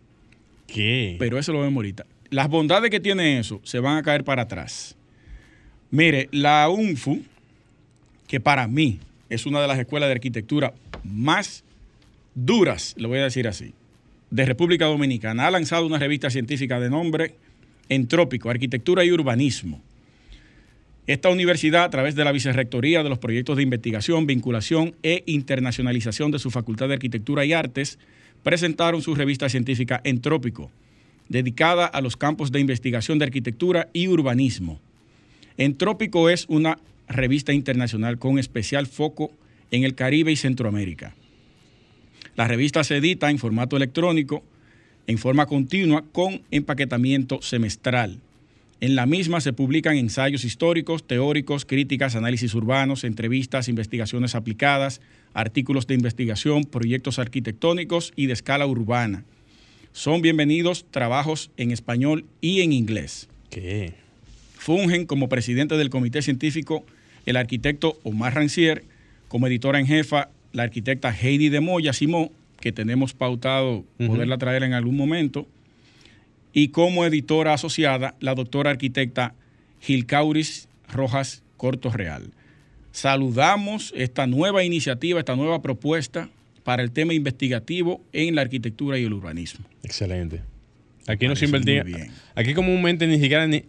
[0.67, 1.15] ¿Qué?
[1.19, 2.07] Pero eso lo vemos ahorita.
[2.31, 4.97] Las bondades que tiene eso se van a caer para atrás.
[5.91, 7.23] Mire, la UNFU,
[8.27, 8.99] que para mí
[9.31, 11.63] es una de las escuelas de arquitectura más
[12.35, 13.73] duras, le voy a decir así,
[14.31, 17.35] de República Dominicana, ha lanzado una revista científica de nombre
[17.89, 19.81] Entrópico, Arquitectura y Urbanismo.
[21.09, 26.31] Esta universidad, a través de la Vicerrectoría de los Proyectos de Investigación, Vinculación e Internacionalización
[26.31, 27.99] de su Facultad de Arquitectura y Artes,
[28.43, 30.71] presentaron su revista científica Entrópico,
[31.31, 34.81] dedicada a los campos de investigación de arquitectura y urbanismo.
[35.57, 39.31] Entrópico es una revista internacional con especial foco
[39.71, 41.15] en el Caribe y Centroamérica.
[42.37, 44.45] La revista se edita en formato electrónico,
[45.07, 48.21] en forma continua, con empaquetamiento semestral.
[48.81, 55.01] En la misma se publican ensayos históricos, teóricos, críticas, análisis urbanos, entrevistas, investigaciones aplicadas,
[55.35, 59.25] artículos de investigación, proyectos arquitectónicos y de escala urbana.
[59.93, 63.29] Son bienvenidos trabajos en español y en inglés.
[63.51, 63.95] ¿Qué?
[64.57, 66.85] Fungen como presidente del comité científico
[67.27, 68.85] el arquitecto Omar Rancier,
[69.29, 74.63] como editora en jefa la arquitecta Heidi de Moya Simó, que tenemos pautado poderla traer
[74.63, 75.47] en algún momento,
[76.53, 79.35] y como editora asociada la doctora arquitecta
[79.81, 82.31] Gilcauris Rojas Corto Real.
[82.93, 86.29] Saludamos esta nueva iniciativa, esta nueva propuesta
[86.65, 89.65] para el tema investigativo en la arquitectura y el urbanismo.
[89.83, 90.43] Excelente.
[91.07, 92.11] Aquí no se bien.
[92.35, 93.65] Aquí comúnmente ni siquiera ni.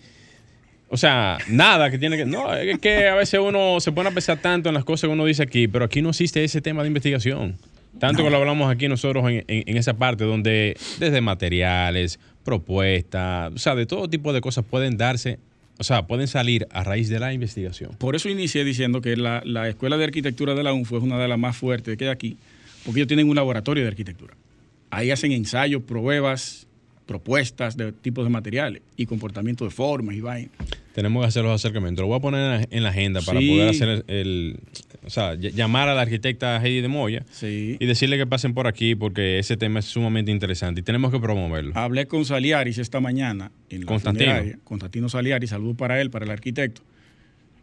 [0.89, 2.26] O sea, nada que tiene que.
[2.26, 5.13] No, es que a veces uno se pone a pensar tanto en las cosas que
[5.13, 7.58] uno dice aquí, pero aquí no existe ese tema de investigación.
[8.00, 13.52] Tanto que lo hablamos aquí nosotros en, en- en esa parte donde desde materiales, propuestas,
[13.54, 15.40] o sea, de todo tipo de cosas pueden darse,
[15.78, 17.92] o sea, pueden salir a raíz de la investigación.
[17.98, 21.18] Por eso inicié diciendo que la, la Escuela de Arquitectura de la UNFU es una
[21.20, 22.38] de las más fuertes que hay aquí,
[22.86, 24.34] porque ellos tienen un laboratorio de arquitectura.
[24.90, 26.68] Ahí hacen ensayos, pruebas,
[27.06, 30.52] propuestas de tipos de materiales y comportamiento de formas y vainas.
[31.00, 32.04] Tenemos que hacer los acercamientos.
[32.04, 33.48] Lo voy a poner en la, en la agenda para Sí.
[33.48, 34.60] poder hacer el, el-
[35.06, 37.78] O sea, ll- llamar a la arquitecta Heidi de Moya Sí.
[37.80, 41.20] y decirle que pasen por aquí porque ese tema es sumamente interesante y tenemos que
[41.22, 41.72] promoverlo.
[41.76, 44.34] Hablé con Saliaris esta mañana en la Constantino.
[44.66, 46.82] Constantino Saliaris, saludos para él, para el arquitecto.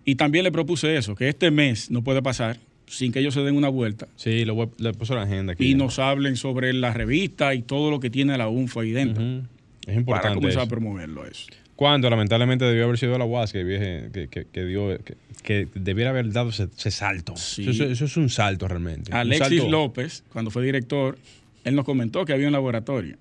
[0.06, 3.40] Y también le propuse eso, que este mes no puede pasar sin que ellos se
[3.40, 5.72] den una vuelta Sí, lo voy, le puse la agenda aquí.
[5.72, 9.22] y nos hablen sobre la revista y todo lo que tiene la UNFU ahí dentro.
[9.22, 9.42] Es
[9.84, 10.34] Para importante.
[10.36, 10.70] comenzar a eso.
[10.70, 11.46] promoverlo eso.
[11.76, 16.10] Cuando lamentablemente debió haber sido la UAS que, que, que- que dio, que, que debiera
[16.10, 17.36] haber dado ese, ese salto.
[17.36, 17.68] Sí.
[17.68, 19.12] Eso, eso es un salto realmente.
[19.12, 21.18] Alexis salto, López, cuando fue director,
[21.64, 23.16] él nos comentó que había un laboratorio.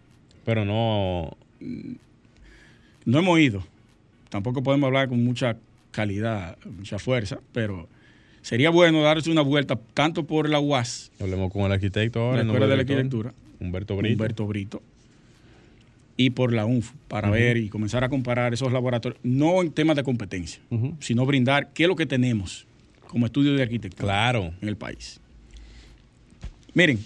[0.46, 1.36] Pero no.
[3.06, 3.64] No hemos ido.
[4.30, 5.58] Tampoco podemos hablar con mucha
[5.92, 7.88] calidad, mucha fuerza, pero
[8.42, 12.38] sería bueno darse una vuelta tanto por la UAS, Hablemos con el arquitecto ahora.
[12.38, 14.14] la el Escuela de la Arquitectura, Humberto Brito.
[14.14, 14.84] Humberto Brito,
[16.18, 19.96] y por la UNFU, para ver y comenzar a comparar esos laboratorios, no en temas
[19.96, 20.62] de competencia,
[21.00, 22.66] sino brindar qué es lo que tenemos
[23.08, 24.04] como estudio de arquitectura.
[24.04, 24.54] Claro.
[24.62, 25.20] en el país.
[26.74, 27.00] Miren,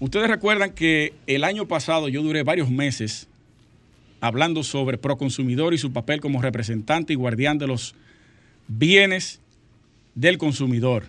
[0.00, 3.28] ustedes recuerdan que el año pasado yo duré varios meses
[4.20, 7.94] hablando sobre Proconsumidor y su papel como representante y guardián de los
[8.68, 9.40] bienes
[10.14, 11.04] del consumidor,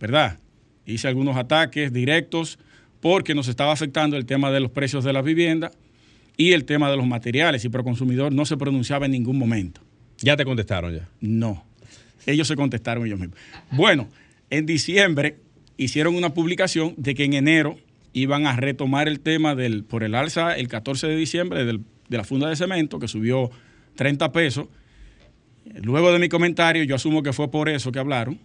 [0.00, 0.38] ¿verdad?
[0.84, 2.58] Hice algunos ataques directos
[3.00, 5.70] porque nos estaba afectando el tema de los precios de la vivienda
[6.36, 9.80] y el tema de los materiales y Proconsumidor no se pronunciaba en ningún momento.
[10.18, 11.08] Ya te contestaron ya.
[11.20, 11.64] No.
[12.26, 13.38] Ellos se contestaron ellos mismos.
[13.70, 14.08] Bueno,
[14.50, 15.36] en diciembre
[15.76, 17.78] hicieron una publicación de que en enero
[18.12, 22.16] iban a retomar el tema del por el alza el 14 de diciembre del- de
[22.16, 23.50] la funda de cemento que subió
[23.96, 24.66] 30 pesos.
[25.82, 28.38] Luego de mi comentario, yo asumo que fue por eso que hablaron.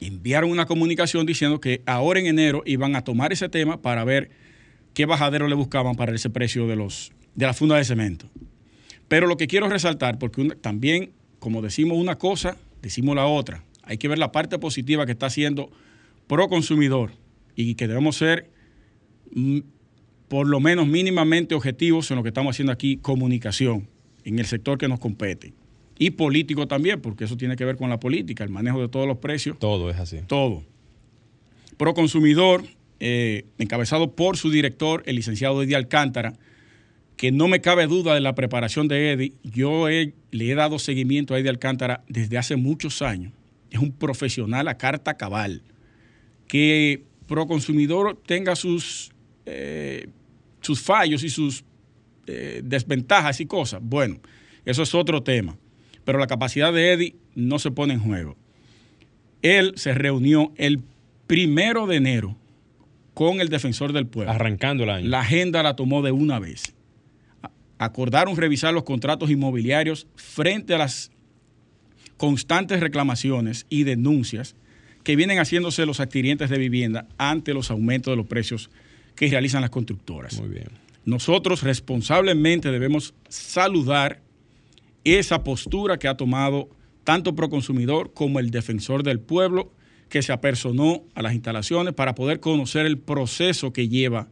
[0.00, 4.30] Enviaron una comunicación diciendo que ahora en enero iban a tomar ese tema para ver
[4.94, 8.26] qué bajadero le buscaban para ese precio de los de la funda de cemento.
[9.08, 13.64] Pero lo que quiero resaltar, porque una- también, como decimos una cosa, decimos la otra.
[13.84, 15.70] Hay que ver la parte positiva que está haciendo
[16.26, 17.12] pro consumidor
[17.56, 18.50] y que debemos ser
[19.34, 19.60] mm,
[20.28, 23.88] por lo menos mínimamente objetivos en lo que estamos haciendo aquí, comunicación,
[24.24, 25.52] en el sector que nos compete.
[25.98, 29.06] y político también, porque eso tiene que ver con la política, el manejo de todos
[29.06, 29.58] los precios.
[29.58, 30.18] Todo es así.
[30.26, 30.64] Todo.
[31.76, 32.64] Proconsumidor,
[33.04, 36.34] eh, encabezado por su director, el licenciado Eddie Alcántara,
[37.16, 39.32] que no me cabe duda de la preparación de Eddie.
[39.42, 43.32] Yo le he dado seguimiento a Eddie Alcántara desde hace muchos años.
[43.72, 45.62] Es un profesional a carta cabal.
[46.46, 49.10] Que Proconsumidor tenga sus,
[49.46, 50.06] eh,
[50.60, 51.64] sus fallos y sus
[52.28, 53.80] eh, desventajas y cosas.
[53.82, 54.20] Bueno,
[54.64, 55.58] eso es otro tema.
[56.04, 58.36] Pero la capacidad de Eddie no se pone en juego.
[59.42, 60.82] Él se reunió el
[61.26, 62.36] primero de enero
[63.14, 64.32] con el defensor del pueblo.
[64.32, 65.08] Arrancando el año.
[65.08, 66.74] La agenda la tomó de una vez.
[67.78, 71.10] Acordaron revisar los contratos inmobiliarios frente a las
[72.16, 74.54] constantes reclamaciones y denuncias
[75.02, 78.70] que vienen haciéndose los adquirientes de vivienda ante los aumentos de los precios
[79.16, 80.40] que realizan las constructoras.
[80.40, 80.68] Muy bien.
[81.04, 84.20] Nosotros responsablemente debemos saludar
[85.04, 86.68] esa postura que ha tomado
[87.02, 89.72] tanto Proconsumidor como el defensor del pueblo
[90.12, 94.28] que se apersonó a las instalaciones para poder conocer el proceso que lleva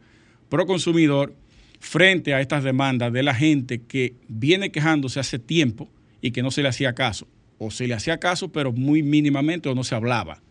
[0.47, 1.33] Proconsumidor
[1.79, 5.89] frente a estas demandas de la gente que viene quejándose hace tiempo
[6.21, 7.27] y que no se le hacía caso.
[7.57, 10.43] O se le hacía caso, pero muy mínimamente o no se hablaba.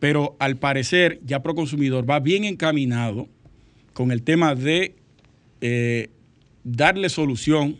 [0.00, 3.28] Pero al parecer ya Proconsumidor va bien encaminado
[3.92, 4.96] con el tema de
[5.60, 6.10] eh,
[6.64, 7.76] darle solución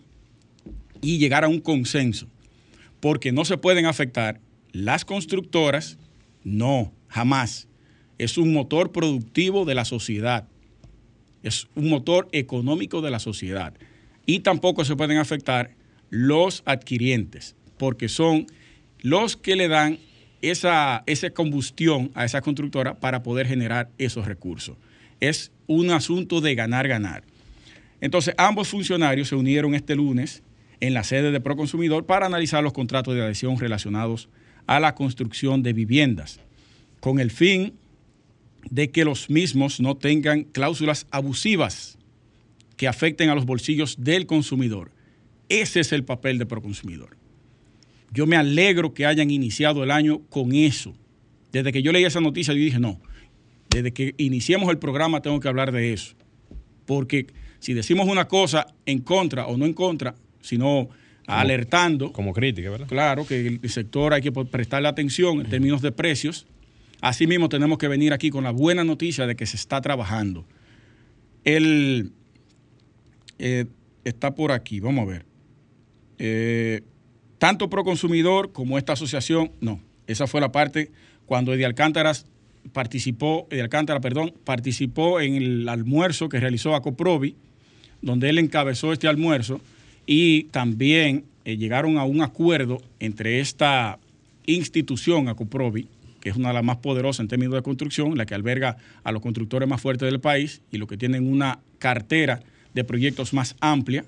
[1.00, 2.28] y llegar a un consenso.
[3.00, 4.38] Porque no se pueden afectar
[4.70, 5.98] las constructoras,
[6.44, 7.68] no, jamás.
[8.18, 10.48] Es un motor productivo de la sociedad.
[11.42, 13.74] Es un motor económico de la sociedad.
[14.26, 15.74] Y tampoco se pueden afectar
[16.10, 18.46] los adquirientes, porque son
[19.00, 19.98] los que le dan
[20.42, 24.76] esa, combustión a esa constructora para poder generar esos recursos.
[25.20, 27.24] Es un asunto de ganar-ganar.
[28.00, 30.42] Entonces, ambos funcionarios se unieron este lunes
[30.80, 34.28] en la sede de Proconsumidor para analizar los contratos de adhesión relacionados
[34.66, 36.40] a la construcción de viviendas,
[37.00, 37.74] con el fin
[38.70, 41.98] de que los mismos no tengan cláusulas abusivas
[42.76, 44.90] que afecten a los bolsillos del consumidor.
[45.48, 47.16] Ese es el papel de Proconsumidor.
[48.12, 50.94] Yo me alegro que hayan iniciado el año con eso.
[51.50, 53.00] Desde que yo leí esa noticia, yo dije, no,
[53.68, 56.14] desde que iniciemos el programa tengo que hablar de eso.
[56.86, 57.26] Porque
[57.58, 60.88] si decimos una cosa en contra o no en contra, sino
[61.26, 62.12] alertando.
[62.12, 62.86] Como crítica, ¿verdad?
[62.88, 66.46] Claro, que el sector hay que prestarle atención en términos de precios.
[67.00, 70.44] Asimismo, tenemos que venir aquí con la buena noticia de que se está trabajando.
[71.44, 72.12] El
[73.38, 73.66] eh,
[74.04, 75.26] está por aquí, vamos a ver.
[76.18, 76.82] Eh,
[77.38, 80.92] tanto Proconsumidor como esta asociación, no, esa fue la parte
[81.26, 82.12] cuando Eddie Alcántara
[82.72, 87.34] participó, Eddie Alcántara, perdón, participó en el almuerzo que realizó Acoprovi,
[88.00, 89.60] donde él encabezó este almuerzo
[90.06, 93.98] y también eh, llegaron a un acuerdo entre esta
[94.46, 95.88] institución, Acoprovi,
[96.20, 99.12] que es una de las más poderosas en términos de construcción, la que alberga a
[99.12, 102.40] los constructores más fuertes del país y los que tienen una cartera
[102.74, 104.04] de proyectos más amplia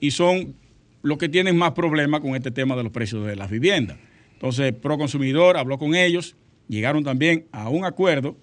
[0.00, 0.54] y son
[1.02, 3.96] los que tienen más problemas con este tema de los precios de las viviendas.
[4.34, 6.34] Entonces, Proconsumidor habló con ellos,
[6.68, 8.36] llegaron también a un acuerdo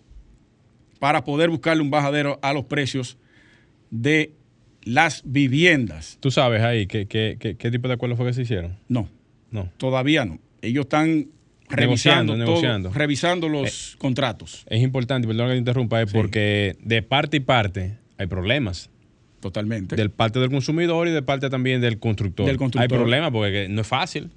[1.00, 3.18] para poder buscarle un bajadero a los precios
[3.92, 4.32] de
[4.84, 6.18] las viviendas.
[6.20, 8.78] ¿Tú sabes ahí qué, qué, tipo de acuerdo fue que se hicieron?
[8.88, 9.10] No,
[9.52, 9.70] no.
[9.78, 10.40] Todavía no.
[10.62, 11.28] Ellos están
[11.70, 14.66] revisando, negociando, revisando los eh, contratos.
[14.70, 18.90] Es importante, perdón que te interrumpa, es porque de parte y parte hay problemas.
[19.40, 19.96] Totalmente.
[19.96, 22.46] Del parte del consumidor y de parte también del constructor.
[22.46, 22.82] Del constructor.
[22.92, 24.30] Hay problemas porque no es fácil.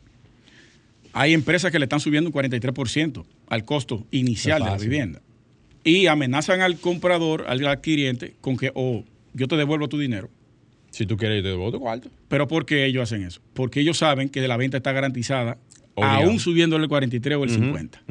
[1.12, 5.20] Hay empresas que le están subiendo un 43% al costo inicial de la vivienda.
[5.84, 10.30] Y amenazan al comprador, al adquiriente, con que o yo te devuelvo tu dinero.
[10.90, 12.10] Si tú quieres, yo te devuelvo tu cuarto.
[12.28, 13.40] Pero ¿por qué ellos hacen eso?
[13.54, 15.58] Porque ellos saben que la venta está garantizada,
[15.96, 18.02] aún subiéndole el 43 o el 50.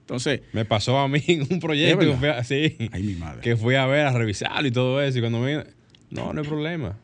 [0.00, 0.40] Entonces.
[0.52, 3.40] Me pasó a mí un proyecto que fui, a, sí, Ay, mi madre.
[3.42, 5.18] que fui a ver, a revisarlo y todo eso.
[5.18, 5.64] Y cuando me.
[6.10, 6.96] No, no hay problema.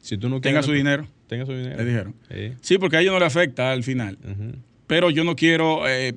[0.00, 1.08] Si tú no Tenga su dinero.
[1.26, 1.76] Tenga su dinero.
[1.76, 2.14] Le dijeron.
[2.60, 4.18] Sí, porque a ellos no le afecta al final.
[4.86, 6.14] Pero yo no quiero eh,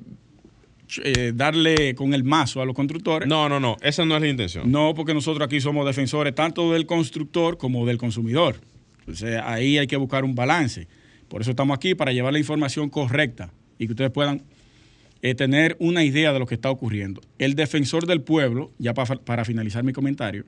[1.02, 3.28] eh, darle con el mazo a los constructores.
[3.28, 4.70] No, no, no, esa no es la intención.
[4.70, 8.56] No, porque nosotros aquí somos defensores tanto del constructor como del consumidor.
[9.00, 10.86] Entonces ahí hay que buscar un balance.
[11.28, 14.42] Por eso estamos aquí, para llevar la información correcta y que ustedes puedan
[15.22, 17.20] eh, tener una idea de lo que está ocurriendo.
[17.38, 20.44] El defensor del pueblo, ya para finalizar mi comentario,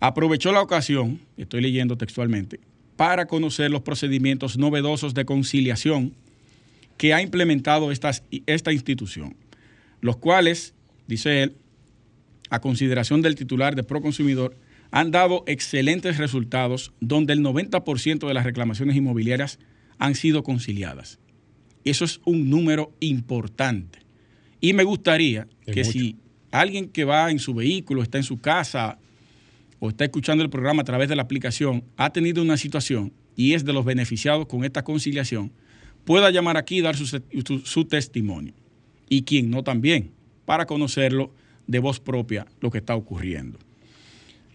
[0.00, 2.60] aprovechó la ocasión, estoy leyendo textualmente,
[2.96, 6.14] para conocer los procedimientos novedosos de conciliación
[6.96, 9.36] que ha implementado esta institución
[10.00, 10.74] los cuales,
[11.06, 11.56] dice él,
[12.50, 14.56] a consideración del titular de Proconsumidor,
[14.90, 19.58] han dado excelentes resultados donde el 90% de las reclamaciones inmobiliarias
[19.98, 21.18] han sido conciliadas.
[21.84, 23.98] Eso es un número importante.
[24.60, 25.92] Y me gustaría Es que mucho.
[25.92, 26.16] si
[26.50, 28.98] alguien que va en su vehículo, está en su casa
[29.78, 33.52] o está escuchando el programa a través de la aplicación, ha tenido una situación y
[33.54, 35.52] es de los beneficiados con esta conciliación,
[36.04, 37.22] pueda llamar aquí y dar su, su-
[37.64, 38.54] su testimonio.
[39.08, 40.10] Y quien no también,
[40.44, 41.30] para conocerlo
[41.66, 43.58] de voz propia lo que está ocurriendo.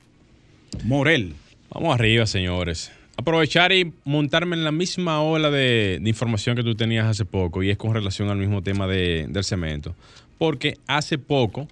[0.83, 1.33] Morel.
[1.71, 2.91] Vamos arriba, señores.
[3.16, 7.70] Aprovechar y montarme en la misma ola de, información que tú tenías hace poco y
[7.70, 9.95] es con relación al mismo tema de- del cemento.
[10.39, 11.68] Porque hace poco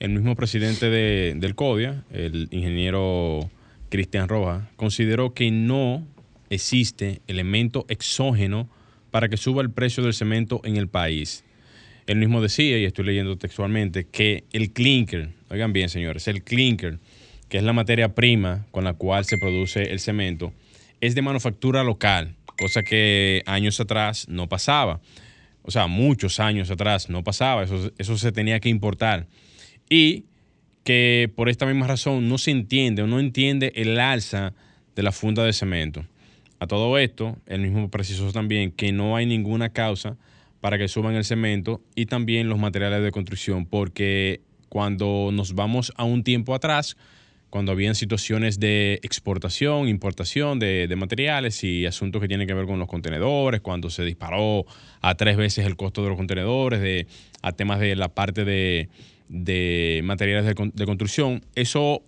[0.00, 3.50] el mismo presidente de- del CODIA, el ingeniero
[3.90, 6.06] Cristian Rojas, consideró que no
[6.48, 8.68] existe elemento exógeno
[9.10, 11.44] para que suba el precio del cemento en el país.
[12.06, 16.98] Él mismo decía, y estoy leyendo textualmente, que el clinker, oigan bien señores, el clinker,
[17.48, 20.52] que es la materia prima con la cual se produce el cemento,
[21.00, 25.00] es de manufactura local, cosa que años atrás no pasaba.
[25.62, 29.26] O sea, muchos años atrás no pasaba, eso, eso se tenía que importar.
[29.90, 30.24] Y
[30.84, 34.54] que por esta misma razón no se entiende o no entiende el alza
[34.94, 36.06] de la funda de cemento.
[36.58, 40.16] A todo esto, él mismo precisó también que no hay ninguna causa
[40.60, 45.92] para que suban el cemento y también los materiales de construcción, porque cuando nos vamos
[45.96, 46.96] a un tiempo atrás,
[47.56, 52.78] cuando habían situaciones de exportación, importación de, materiales y asuntos que tienen que ver con
[52.78, 54.66] los contenedores, cuando se disparó
[55.00, 57.06] a tres veces el costo de los contenedores, de,
[57.40, 58.90] a temas de la parte de,
[60.04, 62.02] materiales de, de construcción, eso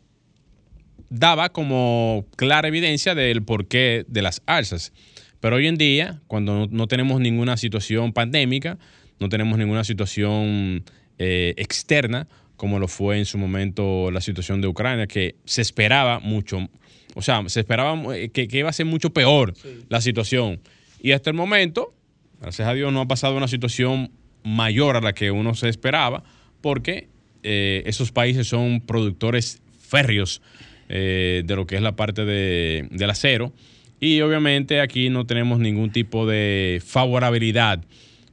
[1.09, 4.93] daba como clara evidencia del porqué de las alzas.
[5.41, 8.77] Pero hoy en día, cuando no, no tenemos ninguna situación pandémica,
[9.19, 10.85] no tenemos ninguna situación
[11.19, 12.29] eh, externa,
[12.59, 16.69] como lo fue en su momento la situación de Ucrania, que se esperaba mucho,
[17.15, 19.55] o sea, se esperaba eh, que, que iba a ser mucho peor
[19.89, 20.61] la situación.
[21.01, 21.95] Y hasta el momento,
[22.43, 24.11] gracias a Dios, no ha pasado una situación
[24.45, 26.23] mayor a la que uno se esperaba,
[26.61, 27.09] porque
[27.43, 30.43] eh, esos países son productores férreos
[30.91, 33.53] eh, de lo que es la parte de- del acero.
[34.01, 37.81] Y obviamente aquí no tenemos ningún tipo de favorabilidad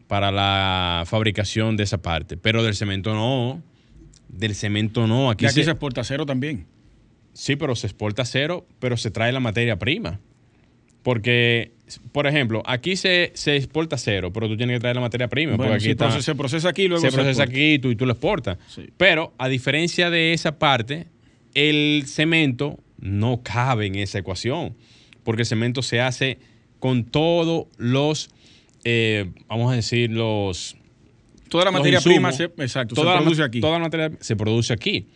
[0.08, 2.38] para la fabricación de esa parte.
[2.38, 3.64] Pero del cemento no.
[4.38, 5.30] Del cemento no.
[5.30, 6.66] Aquí, Y aquí se- se exporta cero también.
[7.34, 10.20] Sí, pero se exporta cero, pero se trae la materia prima.
[11.04, 11.72] Porque,
[12.12, 15.56] por ejemplo, aquí se, se exporta cero, pero tú tienes que traer la materia prima.
[15.56, 17.52] Bueno, porque aquí está- se procesa aquí luego se procesa exporta.
[17.52, 18.58] aquí y tú, y tú lo exportas.
[18.68, 18.86] Sí.
[18.98, 21.06] Pero a diferencia de esa parte,
[21.54, 24.76] el cemento no cabe en esa ecuación,
[25.24, 26.40] porque el cemento se hace
[26.80, 28.30] con todos los,
[28.84, 30.76] eh, vamos a decir, los...
[31.50, 33.62] Toda la materia prima se, exacto, toda se produce aquí.
[33.62, 35.08] Toda la materia se produce aquí.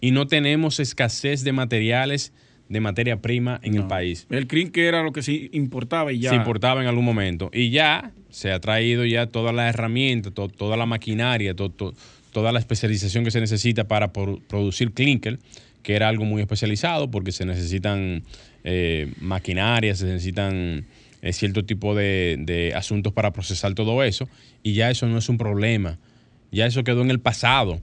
[0.00, 2.32] Y no tenemos escasez de materiales,
[2.68, 6.30] de materia prima en el país El que era lo que se importaba y ya.
[6.30, 7.48] se importaba en algún momento.
[7.52, 11.94] Y ya se ha traído ya toda la herramienta, to- toda la maquinaria, to- to-
[12.32, 15.38] toda la especialización que se necesita para por- producir clinker,
[15.82, 18.24] que era algo muy especializado porque se necesitan
[18.64, 20.84] eh, maquinarias, se necesitan
[21.26, 24.28] eh, cierto tipo de, de asuntos para procesar todo eso.
[24.62, 25.98] Y ya eso no es un problema.
[26.52, 27.80] Ya eso quedó en el pasado.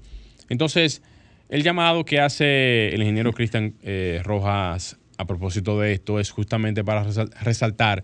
[0.49, 1.01] Entonces,
[1.49, 6.83] el llamado que hace el ingeniero Cristian eh, Rojas a propósito de esto es justamente
[6.83, 8.03] para resal- resaltar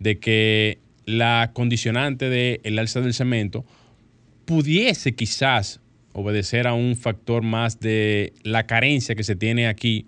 [0.00, 3.64] de que la condicionante del alza del cemento
[4.44, 5.80] pudiese quizás
[6.12, 10.06] obedecer a un factor más de la carencia que se tiene aquí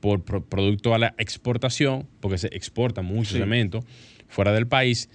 [0.00, 3.38] por pro- producto a la exportación, porque se exporta mucho Sí.
[3.38, 3.84] cemento
[4.34, 5.08] fuera del país,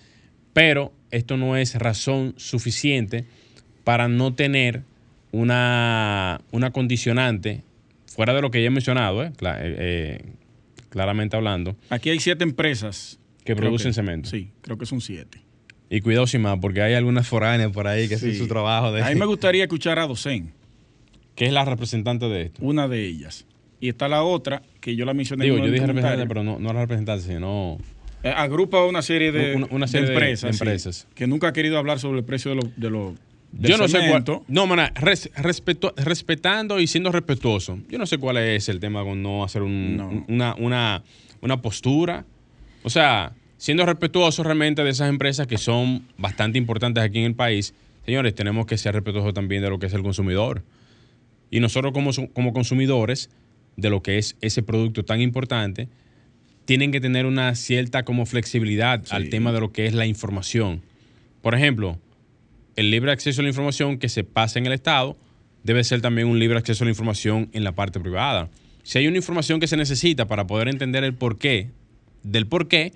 [0.54, 3.26] pero esto no es razón suficiente
[3.84, 4.84] para no tener
[5.32, 7.64] una, una condicionante,
[8.08, 9.32] fuera de lo que ya he mencionado, ¿eh?
[9.42, 10.26] Eh, eh,
[10.90, 13.20] claramente hablando, Aquí hay siete empresas.
[13.44, 14.30] que producen cemento.
[14.30, 15.42] Sí, creo que son siete.
[15.90, 19.02] Y cuidado sin más, porque hay algunas foráneas por ahí que hacen su trabajo de...
[19.02, 20.54] A mí me gustaría escuchar a Docen,
[21.36, 22.64] que es la representante de esto.
[22.64, 23.46] una de ellas.
[23.82, 26.60] Y está la otra, que yo la mencioné Digo, en yo dije representante, pero no,
[26.60, 27.80] no la representante, sino...
[28.24, 31.54] Eh, Agrupa una serie de, Una- una serie de de- empresas, sí, que nunca ha
[31.54, 33.16] querido hablar sobre el precio de, lo- de, lo-
[33.54, 34.24] Yo no sé cuál.
[34.48, 37.80] No, res- respeto- respetando y siendo respetuoso.
[37.90, 40.10] Yo no sé cuál es el tema con no hacer un- No.
[40.10, 41.04] un- una, una,
[41.42, 42.26] una postura.
[42.84, 47.36] O sea, siendo respetuoso realmente de esas empresas que son bastante importantes aquí en el
[47.36, 47.74] país.
[48.06, 50.64] Señores, tenemos que ser respetuosos también de lo que es el consumidor.
[51.52, 53.30] Y nosotros como, como consumidores
[53.78, 55.88] de lo que es ese producto tan importante,
[56.70, 60.84] tienen que tener una cierta como flexibilidad al tema de lo que es la información.
[61.42, 61.98] Por ejemplo,
[62.76, 65.18] el libre acceso a la información que se pasa en el Estado
[65.64, 68.52] debe ser también un libre acceso a la información en la parte privada.
[68.84, 71.72] Si hay una información que se necesita para poder entender el porqué
[72.22, 72.94] del porqué,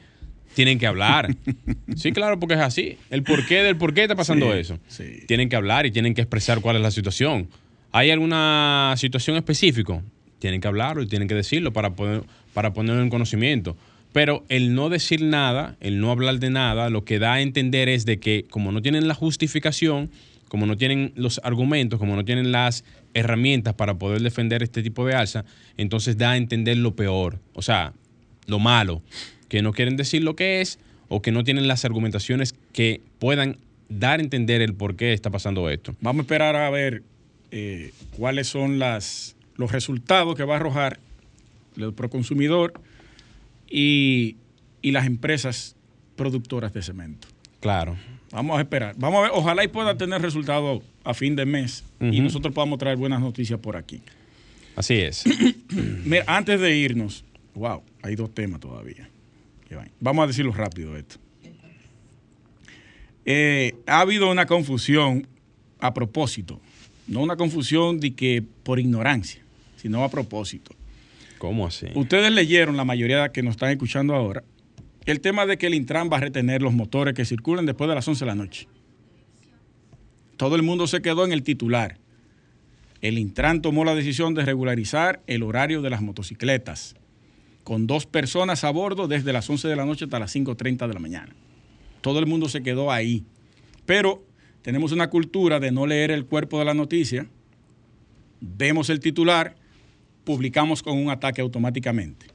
[0.53, 1.35] tienen que hablar.
[1.95, 2.99] sí, claro, porque es así.
[3.09, 4.77] El porqué del por qué está pasando Sí, eso.
[4.87, 5.23] sí.
[5.27, 7.47] Tienen que hablar y tienen que expresar cuál es la situación.
[7.91, 10.03] ¿Hay alguna situación específica?
[10.43, 12.23] Tienen que hablarlo y tienen que decirlo para, poder,
[12.53, 13.77] para ponerlo en conocimiento.
[14.11, 17.87] Pero el no decir nada, el no hablar de nada, lo que da a entender
[17.87, 20.11] es de que como no tienen la justificación,
[20.49, 22.83] como no tienen los argumentos, como no tienen las
[23.13, 25.45] herramientas para poder defender este tipo de alza,
[25.77, 27.93] entonces da a entender lo peor, o sea,
[28.45, 29.01] lo malo,
[29.47, 30.77] que no quieren decir lo que es
[31.07, 33.55] o que no tienen las argumentaciones que puedan
[33.87, 35.95] dar a entender el por qué está pasando esto.
[36.01, 37.01] Vamos a esperar a ver
[37.51, 40.99] eh, cuáles son las, los resultados que va a arrojar
[41.77, 42.73] el proconsumidor
[43.69, 44.37] y,
[44.81, 45.75] y las empresas
[46.15, 47.27] productoras de cemento.
[47.59, 47.95] Claro.
[48.31, 48.95] Vamos a esperar.
[48.97, 52.79] Vamos a ver, ojalá y pueda tener resultados a fin de mes y nosotros podamos
[52.79, 54.01] traer buenas noticias por aquí.
[54.75, 55.23] Así es.
[56.05, 57.23] Mira, antes de irnos,
[57.53, 59.09] wow, hay dos temas todavía.
[59.99, 61.17] Vamos a decirlo rápido esto.
[63.25, 65.27] Eh, ha habido una confusión
[65.79, 66.59] a propósito,
[67.07, 69.42] no una confusión de que por ignorancia,
[69.83, 70.73] sino a propósito.
[71.39, 71.87] ¿Cómo así?
[71.93, 74.45] Ustedes leyeron, la mayoría que nos están escuchando ahora,
[75.05, 77.95] el tema de que el Intran va a retener los motores que circulen después de
[77.95, 78.67] las 11 de la noche.
[80.37, 81.97] Todo el mundo se quedó en el titular.
[83.01, 86.95] El Intran tomó la decisión de regularizar el horario de las motocicletas,
[87.65, 90.93] con dos personas a bordo desde las 11 de la noche hasta las 5.30 de
[90.93, 91.35] la mañana.
[91.99, 93.25] Todo el mundo se quedó ahí.
[93.85, 94.25] Pero
[94.61, 97.27] tenemos una cultura de no leer el cuerpo de la noticia,
[98.39, 99.55] vemos el titular,
[100.23, 102.27] publicamos con un ataque automáticamente.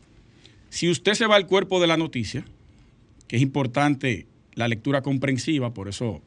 [0.70, 2.44] Si usted se va al cuerpo de la noticia,
[3.26, 6.20] que es importante la lectura comprensiva, por eso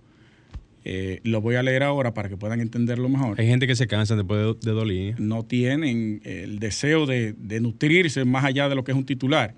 [0.84, 3.40] eh, lo voy a leer ahora para que puedan entenderlo mejor.
[3.40, 5.20] Hay gente que se cansa después de, de doler.
[5.20, 9.54] No tienen el deseo de, de nutrirse más allá de lo que es un titular.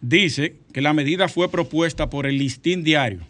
[0.00, 3.20] Dice que la medida fue propuesta por el Listín Diario,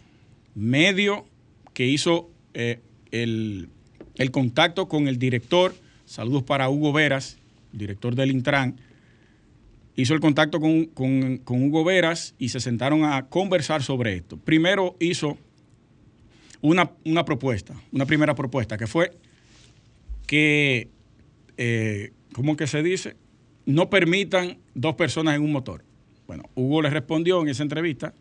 [0.55, 1.25] medio
[1.73, 2.79] que hizo eh,
[3.11, 3.69] el,
[4.15, 5.75] el contacto con el director,
[6.05, 7.37] saludos para Hugo Veras,
[7.73, 8.79] director del Intran,
[9.95, 14.37] hizo el contacto con, con- Hugo Veras y se sentaron a conversar sobre esto.
[14.37, 15.37] Primero hizo
[16.61, 19.11] una, una propuesta, una primera propuesta, que fue
[20.25, 20.89] que,
[21.57, 23.15] eh, ¿cómo que se dice?
[23.65, 25.83] No permitan dos personas en un motor.
[26.27, 28.13] Bueno, Hugo le respondió en esa entrevista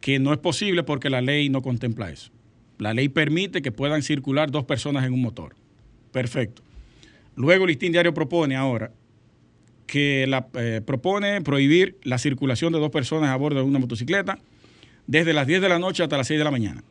[0.00, 2.32] que no es posible porque la ley no contempla eso.
[2.78, 5.54] La ley permite que puedan circular dos personas en un motor.
[6.10, 6.62] Perfecto.
[7.36, 8.92] Luego el Listín Diario propone ahora
[9.86, 14.38] que la, eh, propone prohibir la circulación de dos personas a bordo de una motocicleta
[15.06, 16.82] desde las 10 de la noche hasta las 6 de la mañana.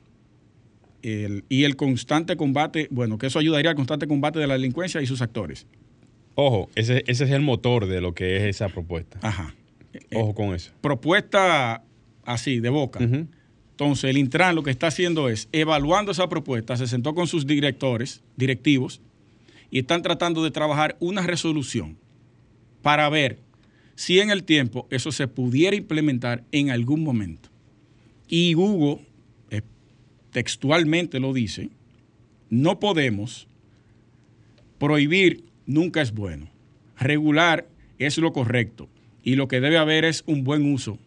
[1.02, 5.02] El- y el constante combate, bueno, que eso ayudaría al constante combate de la delincuencia
[5.02, 5.66] y sus actores.
[6.36, 9.20] Ojo, ese, ese es el motor de lo que es esa propuesta.
[9.22, 9.56] Ajá.
[10.14, 10.72] Ojo con eso.
[10.82, 11.84] Propuesta
[12.24, 13.00] así, de boca.
[13.72, 17.48] Entonces, el Intran lo que está haciendo es, evaluando esa propuesta, se sentó con sus
[17.48, 19.02] directores, directivos,
[19.72, 21.98] y están tratando de trabajar una resolución
[22.82, 23.40] para ver
[23.96, 27.50] si en el tiempo eso se pudiera implementar en algún momento.
[28.28, 29.02] Y Hugo
[29.50, 29.62] eh,
[30.32, 31.70] textualmente lo dice,
[32.50, 33.48] no podemos
[34.78, 36.50] prohibir nunca es bueno.
[36.98, 37.68] Regular
[37.98, 38.90] es lo correcto
[39.24, 40.98] y lo que debe haber es un buen uso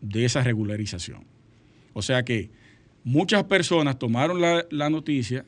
[0.00, 1.24] de esa regularización.
[1.92, 2.50] O sea que
[3.04, 5.44] muchas personas tomaron la, la noticia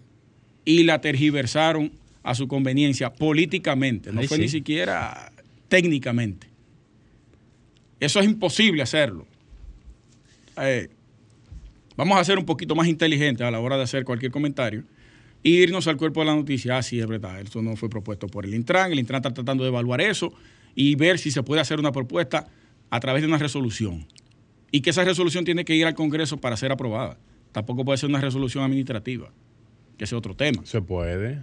[0.64, 1.92] y la tergiversaron
[2.30, 4.44] a su conveniencia políticamente, no Ay, fue sí.
[4.44, 5.32] ni siquiera
[5.68, 6.46] técnicamente.
[7.98, 9.26] Eso es imposible hacerlo.
[10.56, 10.88] Eh,
[11.96, 14.84] vamos a ser un poquito más inteligentes a la hora de hacer cualquier comentario
[15.42, 16.78] e irnos al cuerpo de la noticia.
[16.78, 18.92] Ah, sí, es verdad, eso no fue propuesto por el Intran.
[18.92, 20.32] El Intran está tratando de evaluar eso
[20.76, 22.46] y ver si se puede hacer una propuesta
[22.90, 24.06] a través de una resolución.
[24.70, 27.18] Y que esa resolución tiene que ir al Congreso para ser aprobada.
[27.50, 29.32] Tampoco puede ser una resolución administrativa,
[29.98, 30.64] que es otro tema.
[30.64, 31.40] Se puede.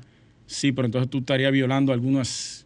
[0.47, 2.65] Sí, pero entonces tú estarías violando algunos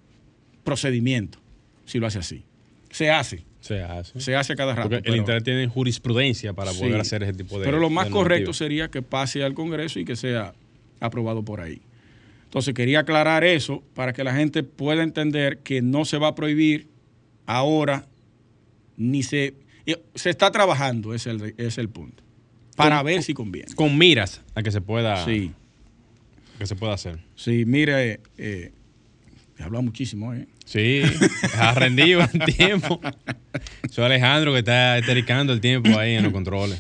[0.64, 1.42] procedimientos
[1.86, 2.44] si lo hace así.
[2.90, 4.20] Se hace, Se hace.
[4.20, 4.90] se hace cada rato.
[4.90, 6.80] Porque el Internet tiene jurisprudencia para Sí.
[6.80, 7.66] poder hacer ese tipo de.
[7.66, 10.54] Pero lo más correcto sería que pase al Congreso y que sea
[11.00, 11.82] aprobado por ahí.
[12.46, 16.36] Entonces quería aclarar eso para que la gente pueda entender que no se va a
[16.36, 16.88] prohibir
[17.46, 18.08] ahora,
[18.98, 19.56] ni se...
[20.16, 22.24] Se está trabajando, es el, es el punto.
[22.76, 23.74] Para Con- ver si conviene.
[23.74, 25.52] Con miras a que se pueda, Sí,
[26.62, 27.18] que se pueda hacer.
[27.36, 28.72] sí, mire, eh,
[29.58, 30.48] he hablado muchísimo, ¿eh?
[30.64, 31.02] Sí,
[31.58, 33.02] ha rendido el tiempo.
[33.90, 36.80] Soy Alejandro que está estericando el tiempo ahí en los controles.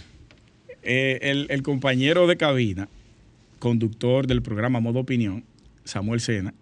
[0.84, 2.89] Eh, el, el compañero de cabina,
[3.57, 5.43] conductor del programa Modo Opinión,
[5.84, 6.53] Samuel Sena,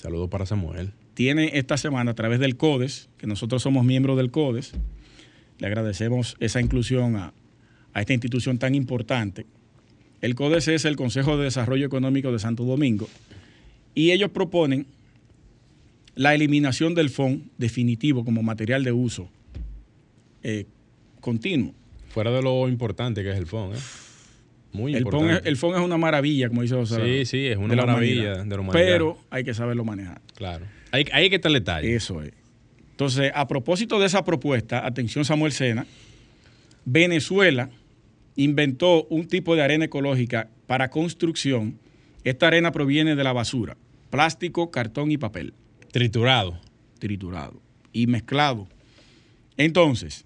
[0.00, 0.92] Saludos para Samuel.
[1.14, 4.72] tiene esta semana a través del CODES, que nosotros somos miembros del CODES,
[5.58, 7.34] le agradecemos esa inclusión a,
[7.92, 9.44] a esta institución tan importante.
[10.22, 13.08] El CODES es el Consejo de Desarrollo Económico de Santo Domingo
[13.94, 14.86] y ellos proponen
[16.14, 19.28] la eliminación del FON definitivo como material de uso
[20.42, 20.66] eh,
[21.20, 21.74] continuo.
[22.08, 23.78] Fuera de lo importante que es el phone, ¿eh?
[24.72, 25.42] Muy El FON, importante.
[25.42, 27.02] es, el FON es una maravilla, como dice José.
[27.04, 28.72] Sí, sí, es una de maravilla de la humanidad.
[28.72, 30.20] Pero hay que saberlo manejar.
[30.34, 30.64] Claro.
[30.92, 31.94] Ahí, ahí que está el detalle.
[31.94, 32.32] Eso es.
[32.90, 35.86] Entonces, a propósito de esa propuesta, atención Samuel Sena,
[36.84, 37.70] Venezuela
[38.36, 41.78] inventó un tipo de arena ecológica para construcción.
[42.24, 43.76] Esta arena proviene de la basura,
[44.10, 45.54] plástico, cartón y papel,
[45.90, 46.58] Triturado.
[46.98, 47.60] triturado
[47.92, 48.68] y mezclado.
[49.56, 50.24] Entonces,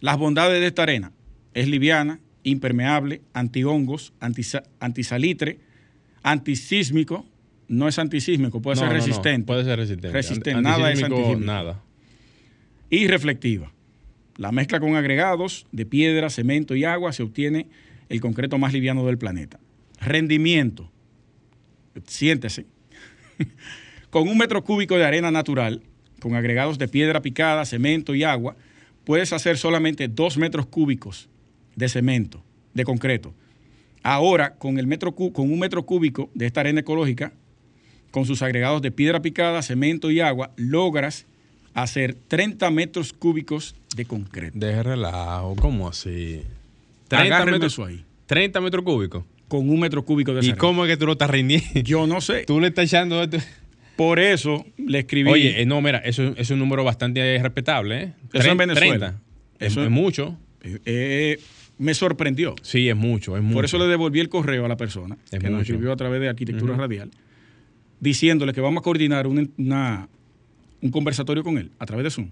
[0.00, 1.12] las bondades de esta arena
[1.54, 5.58] es liviana, impermeable, antihongos, antisa- antisalitre,
[6.22, 7.26] antisísmico,
[7.68, 9.46] no es antisísmico, puede No, ser no, no, resistente.
[9.46, 10.12] Puede ser resistente.
[10.12, 11.40] Resistente, Ant- nada es antisísmico.
[11.40, 11.82] Nada.
[12.88, 13.72] y reflectiva.
[14.36, 17.68] La mezcla con agregados de piedra, cemento y agua se obtiene
[18.08, 19.58] el concreto más liviano del planeta.
[20.00, 20.90] Rendimiento.
[22.06, 22.66] Siéntese.
[24.10, 25.82] con un metro cúbico de arena natural,
[26.20, 28.56] con agregados de piedra picada, cemento y agua,
[29.04, 31.28] puedes hacer solamente dos metros cúbicos
[31.74, 33.34] de cemento, de concreto.
[34.02, 37.32] Ahora, con, el metro, con un metro cúbico de esta arena ecológica,
[38.10, 41.26] con sus agregados de piedra picada, cemento y agua, logras
[41.82, 44.58] hacer 30 metros cúbicos de concreto.
[44.58, 45.54] Deje relajo.
[45.56, 46.42] ¿Cómo así?
[47.08, 48.04] 30 Agárrenme metros, eso ahí.
[48.26, 49.24] 30 metros cúbicos.
[49.48, 51.66] Con un metro cúbico de ¿Y cómo es que tú lo estás rindiendo?
[51.84, 52.44] Yo no sé.
[52.46, 53.38] Tú le estás echando esto.
[53.94, 55.30] Por eso le escribí.
[55.30, 58.12] Oye, eh, no, mira, eso es un número bastante respetable, ¿eh?
[58.32, 59.08] Eso en Venezuela.
[59.10, 59.20] 30.
[59.58, 60.36] Es, Eso- es mucho.
[60.62, 61.40] eh, eh,
[61.78, 62.56] me sorprendió.
[62.62, 63.54] Sí, es mucho, es mucho.
[63.54, 66.20] Por eso le devolví el correo a la persona Es que nos escribió a través
[66.20, 67.10] de Arquitectura Radial,
[68.00, 70.08] diciéndole que vamos a coordinar un, una-
[70.82, 72.30] un conversatorio con él a través de Zoom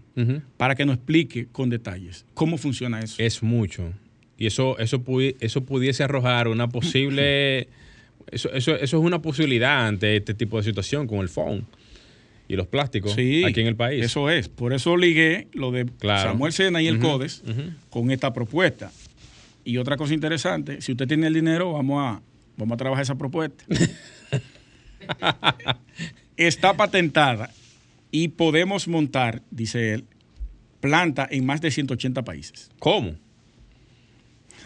[0.57, 3.17] para que nos explique con detalles cómo funciona eso.
[3.19, 3.93] Es mucho.
[4.37, 7.69] Y eso, eso, pudi- eso pudiese arrojar una posible.
[8.33, 11.67] Eso, eso, eso es una posibilidad ante este tipo de situación con el phone
[12.49, 14.03] y los plásticos Sí, aquí en el país.
[14.03, 14.49] Eso es.
[14.49, 16.31] Por eso ligué lo de Claro.
[16.31, 17.43] Samuel Sena y el CODES
[17.91, 18.91] con esta propuesta.
[19.63, 22.23] Y otra cosa interesante, si usted tiene el dinero, vamos a,
[22.57, 23.63] vamos a trabajar esa propuesta.
[26.37, 27.51] Está patentada
[28.17, 30.05] y podemos montar, dice él,
[30.79, 32.71] planta en más de 180 países.
[32.79, 33.11] ¿Cómo?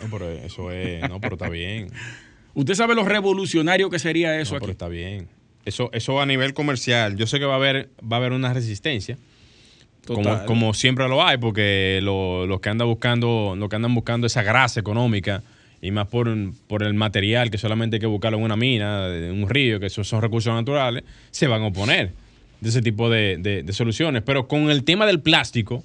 [0.03, 1.09] No, pero eso es.
[1.09, 1.89] No, pero está bien.
[2.55, 4.73] ¿Usted sabe lo revolucionario que sería eso No, pero aquí?
[4.73, 5.29] está bien.
[5.65, 8.53] Eso, eso a nivel comercial, yo sé que va a haber, va a haber una
[8.53, 9.17] resistencia.
[10.07, 10.45] Como, Total.
[10.47, 14.43] como siempre lo hay, porque lo- los que andan buscando, los que andan buscando esa
[14.43, 15.43] grasa económica,
[15.81, 16.29] y más por,
[16.67, 19.87] por el material que solamente hay que buscarlo en una mina, en un río, que
[19.87, 22.13] esos son recursos naturales, se van a oponer
[22.61, 24.23] de ese tipo de, de- de soluciones.
[24.25, 25.85] Pero con el tema del plástico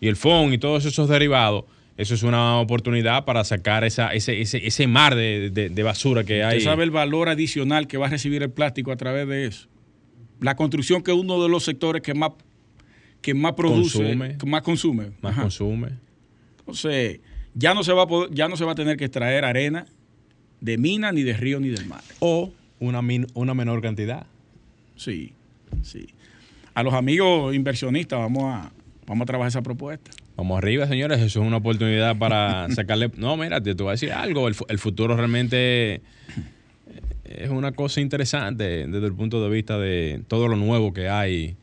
[0.00, 1.64] y el FON y todos esos derivados,
[1.96, 6.24] eso es una oportunidad para sacar esa, ese, ese, ese mar de, de- de basura
[6.24, 6.58] que hay.
[6.58, 9.68] ¿Usted sabe el valor adicional que va a recibir el plástico a través de eso?
[10.40, 12.30] La construcción que es uno de los sectores que más,
[13.20, 14.38] que más produce, Consume.
[14.38, 15.10] que más consume.
[15.20, 15.42] más Ajá.
[15.42, 15.88] consume.
[16.60, 17.18] Entonces,
[17.54, 19.86] ya no se va a poder- ya no se va a tener que extraer arena
[20.60, 22.02] de mina, ni de río, ni del mar.
[22.20, 24.26] O una, min- una menor cantidad.
[24.94, 25.32] Sí,
[25.82, 26.06] sí.
[26.74, 28.70] A los amigos inversionistas vamos a,
[29.06, 30.10] vamos a trabajar esa propuesta.
[30.36, 31.18] Vamos arriba, señores.
[31.20, 33.10] Eso es una oportunidad para sacarle.
[33.16, 34.46] No, mira, te, te voy a decir algo.
[34.46, 36.00] El, fu- el futuro realmente
[37.24, 41.56] es una cosa interesante desde el punto de vista de todo lo nuevo que hay.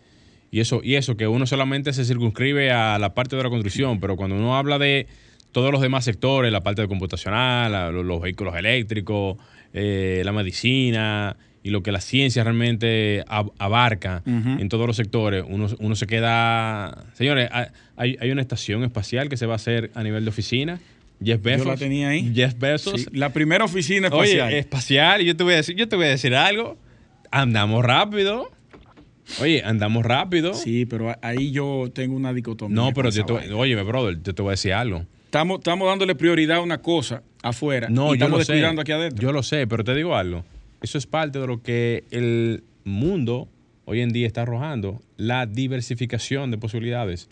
[0.51, 3.99] Y eso, y eso que uno solamente se circunscribe a la parte de la construcción,
[3.99, 5.07] pero cuando uno habla de
[5.51, 9.37] todos los demás sectores, la parte de computacional, la- los, los vehículos eléctricos,
[9.73, 11.35] eh, la medicina
[11.65, 16.05] y lo que la ciencia realmente ab- abarca en todos los sectores, uno, uno se
[16.05, 17.05] queda...
[17.13, 20.29] Señores, ha- hay, hay una estación espacial que se va a hacer a nivel de
[20.29, 20.79] oficina.
[21.23, 21.65] Jeff Bezos.
[21.65, 22.31] Yo la tenía ahí.
[22.35, 23.01] Jeff Bezos.
[23.01, 24.49] Sí, la primera oficina espacial.
[24.49, 26.77] Oye, espacial, yo te voy a decir, yo te voy a decir algo.
[27.31, 28.51] Andamos rápido.
[29.41, 30.53] Oye, andamos rápido.
[30.53, 32.75] sí, pero ahí yo tengo una dicotomía.
[32.75, 35.03] No, pero yo te, oye, brother, yo te voy a decir algo.
[35.25, 37.87] estamos, estamos dándole prioridad a una cosa afuera.
[37.89, 38.65] No, y yo estamos lo sé.
[38.81, 39.19] aquí adentro.
[39.21, 40.45] Yo lo sé, pero te digo algo.
[40.85, 43.49] Eso es parte de lo que el mundo
[43.85, 47.27] hoy en día está arrojando, la diversificación de posibilidades.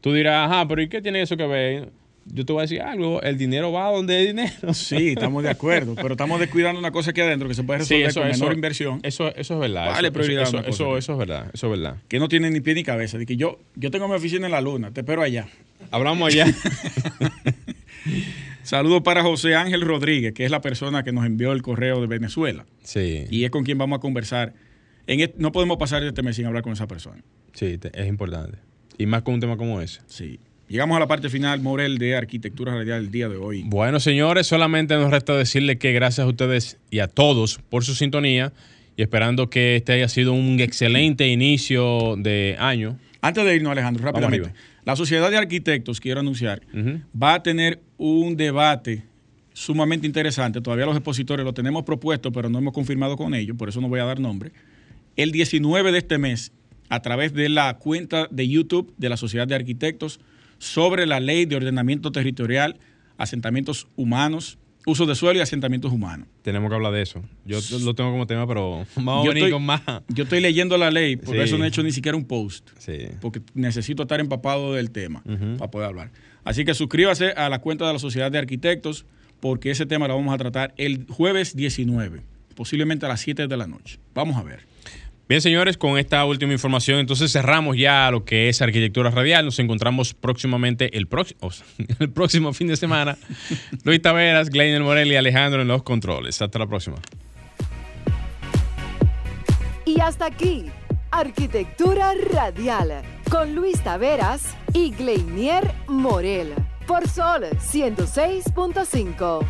[0.00, 1.90] Tú dirás, ajá, pero ¿y qué tiene eso que ver?
[2.24, 4.72] Yo te voy a decir algo, el dinero va donde hay dinero.
[4.72, 8.14] Sí, estamos de acuerdo, pero estamos descuidando una cosa aquí adentro que se puede resolver
[8.14, 9.00] con menor inversión.
[9.02, 9.88] Eso, eso es verdad.
[9.88, 11.98] Vale, eso, eso, eso, eso, es verdad, eso es verdad.
[12.08, 13.18] Que no tiene ni pie ni cabeza.
[13.18, 15.48] De que yo, yo tengo mi oficina en la luna, te espero allá.
[15.90, 16.46] Hablamos allá.
[18.66, 22.08] Saludos para José Ángel Rodríguez, que es la persona que nos envió el correo de
[22.08, 22.66] Venezuela.
[22.82, 23.24] Sí.
[23.30, 24.54] Y es con quien vamos a conversar.
[25.06, 27.22] En no podemos pasar este mes sin hablar con esa persona.
[27.52, 28.58] Sí, es importante.
[28.98, 30.00] Y más con un tema como ese.
[30.08, 30.40] Sí.
[30.66, 33.62] Llegamos a la parte final, Morel, de Arquitectura Radial del día de hoy.
[33.64, 37.94] Bueno, señores, solamente nos resta decirle que gracias a ustedes y a todos por su
[37.94, 38.52] sintonía
[38.96, 42.98] y esperando que este haya sido un excelente inicio de año.
[43.20, 44.52] Antes de irnos, Alejandro, rápidamente.
[44.84, 46.62] La Sociedad de Arquitectos, quiero anunciar,
[47.20, 49.04] va a tener un debate
[49.52, 50.60] sumamente interesante.
[50.60, 53.88] Todavía los expositores lo tenemos propuesto, pero no hemos confirmado con ellos, por eso no
[53.88, 54.52] voy a dar nombre.
[55.16, 56.52] El 19 de este mes,
[56.88, 60.20] a través de la cuenta de YouTube de la Sociedad de Arquitectos,
[60.58, 62.78] sobre la ley de ordenamiento territorial,
[63.16, 66.28] asentamientos humanos, uso de suelo y asentamientos humanos.
[66.42, 67.22] Tenemos que hablar de eso.
[67.44, 69.82] Yo lo tengo como tema, pero vamos a venir con más.
[70.08, 72.70] Yo estoy leyendo la ley, por eso no he hecho ni siquiera un post.
[73.20, 75.22] Porque necesito estar empapado del tema
[75.58, 76.10] para poder hablar.
[76.46, 79.04] Así que suscríbase a la cuenta de la Sociedad de Arquitectos,
[79.40, 82.22] porque ese tema lo vamos a tratar el jueves 19,
[82.54, 83.98] posiblemente a las 7 de la noche.
[84.14, 84.60] Vamos a ver.
[85.28, 89.44] Bien, señores, con esta última información, entonces cerramos ya lo que es arquitectura radial.
[89.44, 91.50] Nos encontramos próximamente el, próximo
[91.98, 93.18] el próximo fin de semana.
[93.84, 96.40] Luis Taveras, Gleiner Morel y Alejandro en los controles.
[96.40, 96.98] Hasta la próxima.
[99.84, 100.66] Y hasta aquí,
[101.10, 106.54] Arquitectura Radial, con Luis Taveras y Gleinier Morel,
[106.86, 109.46] por Sol 106.5.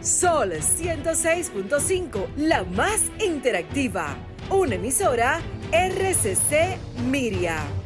[0.00, 4.16] Sol 106.5, la más interactiva.
[4.50, 5.40] Una emisora
[5.72, 6.76] RCC
[7.08, 7.81] Miria.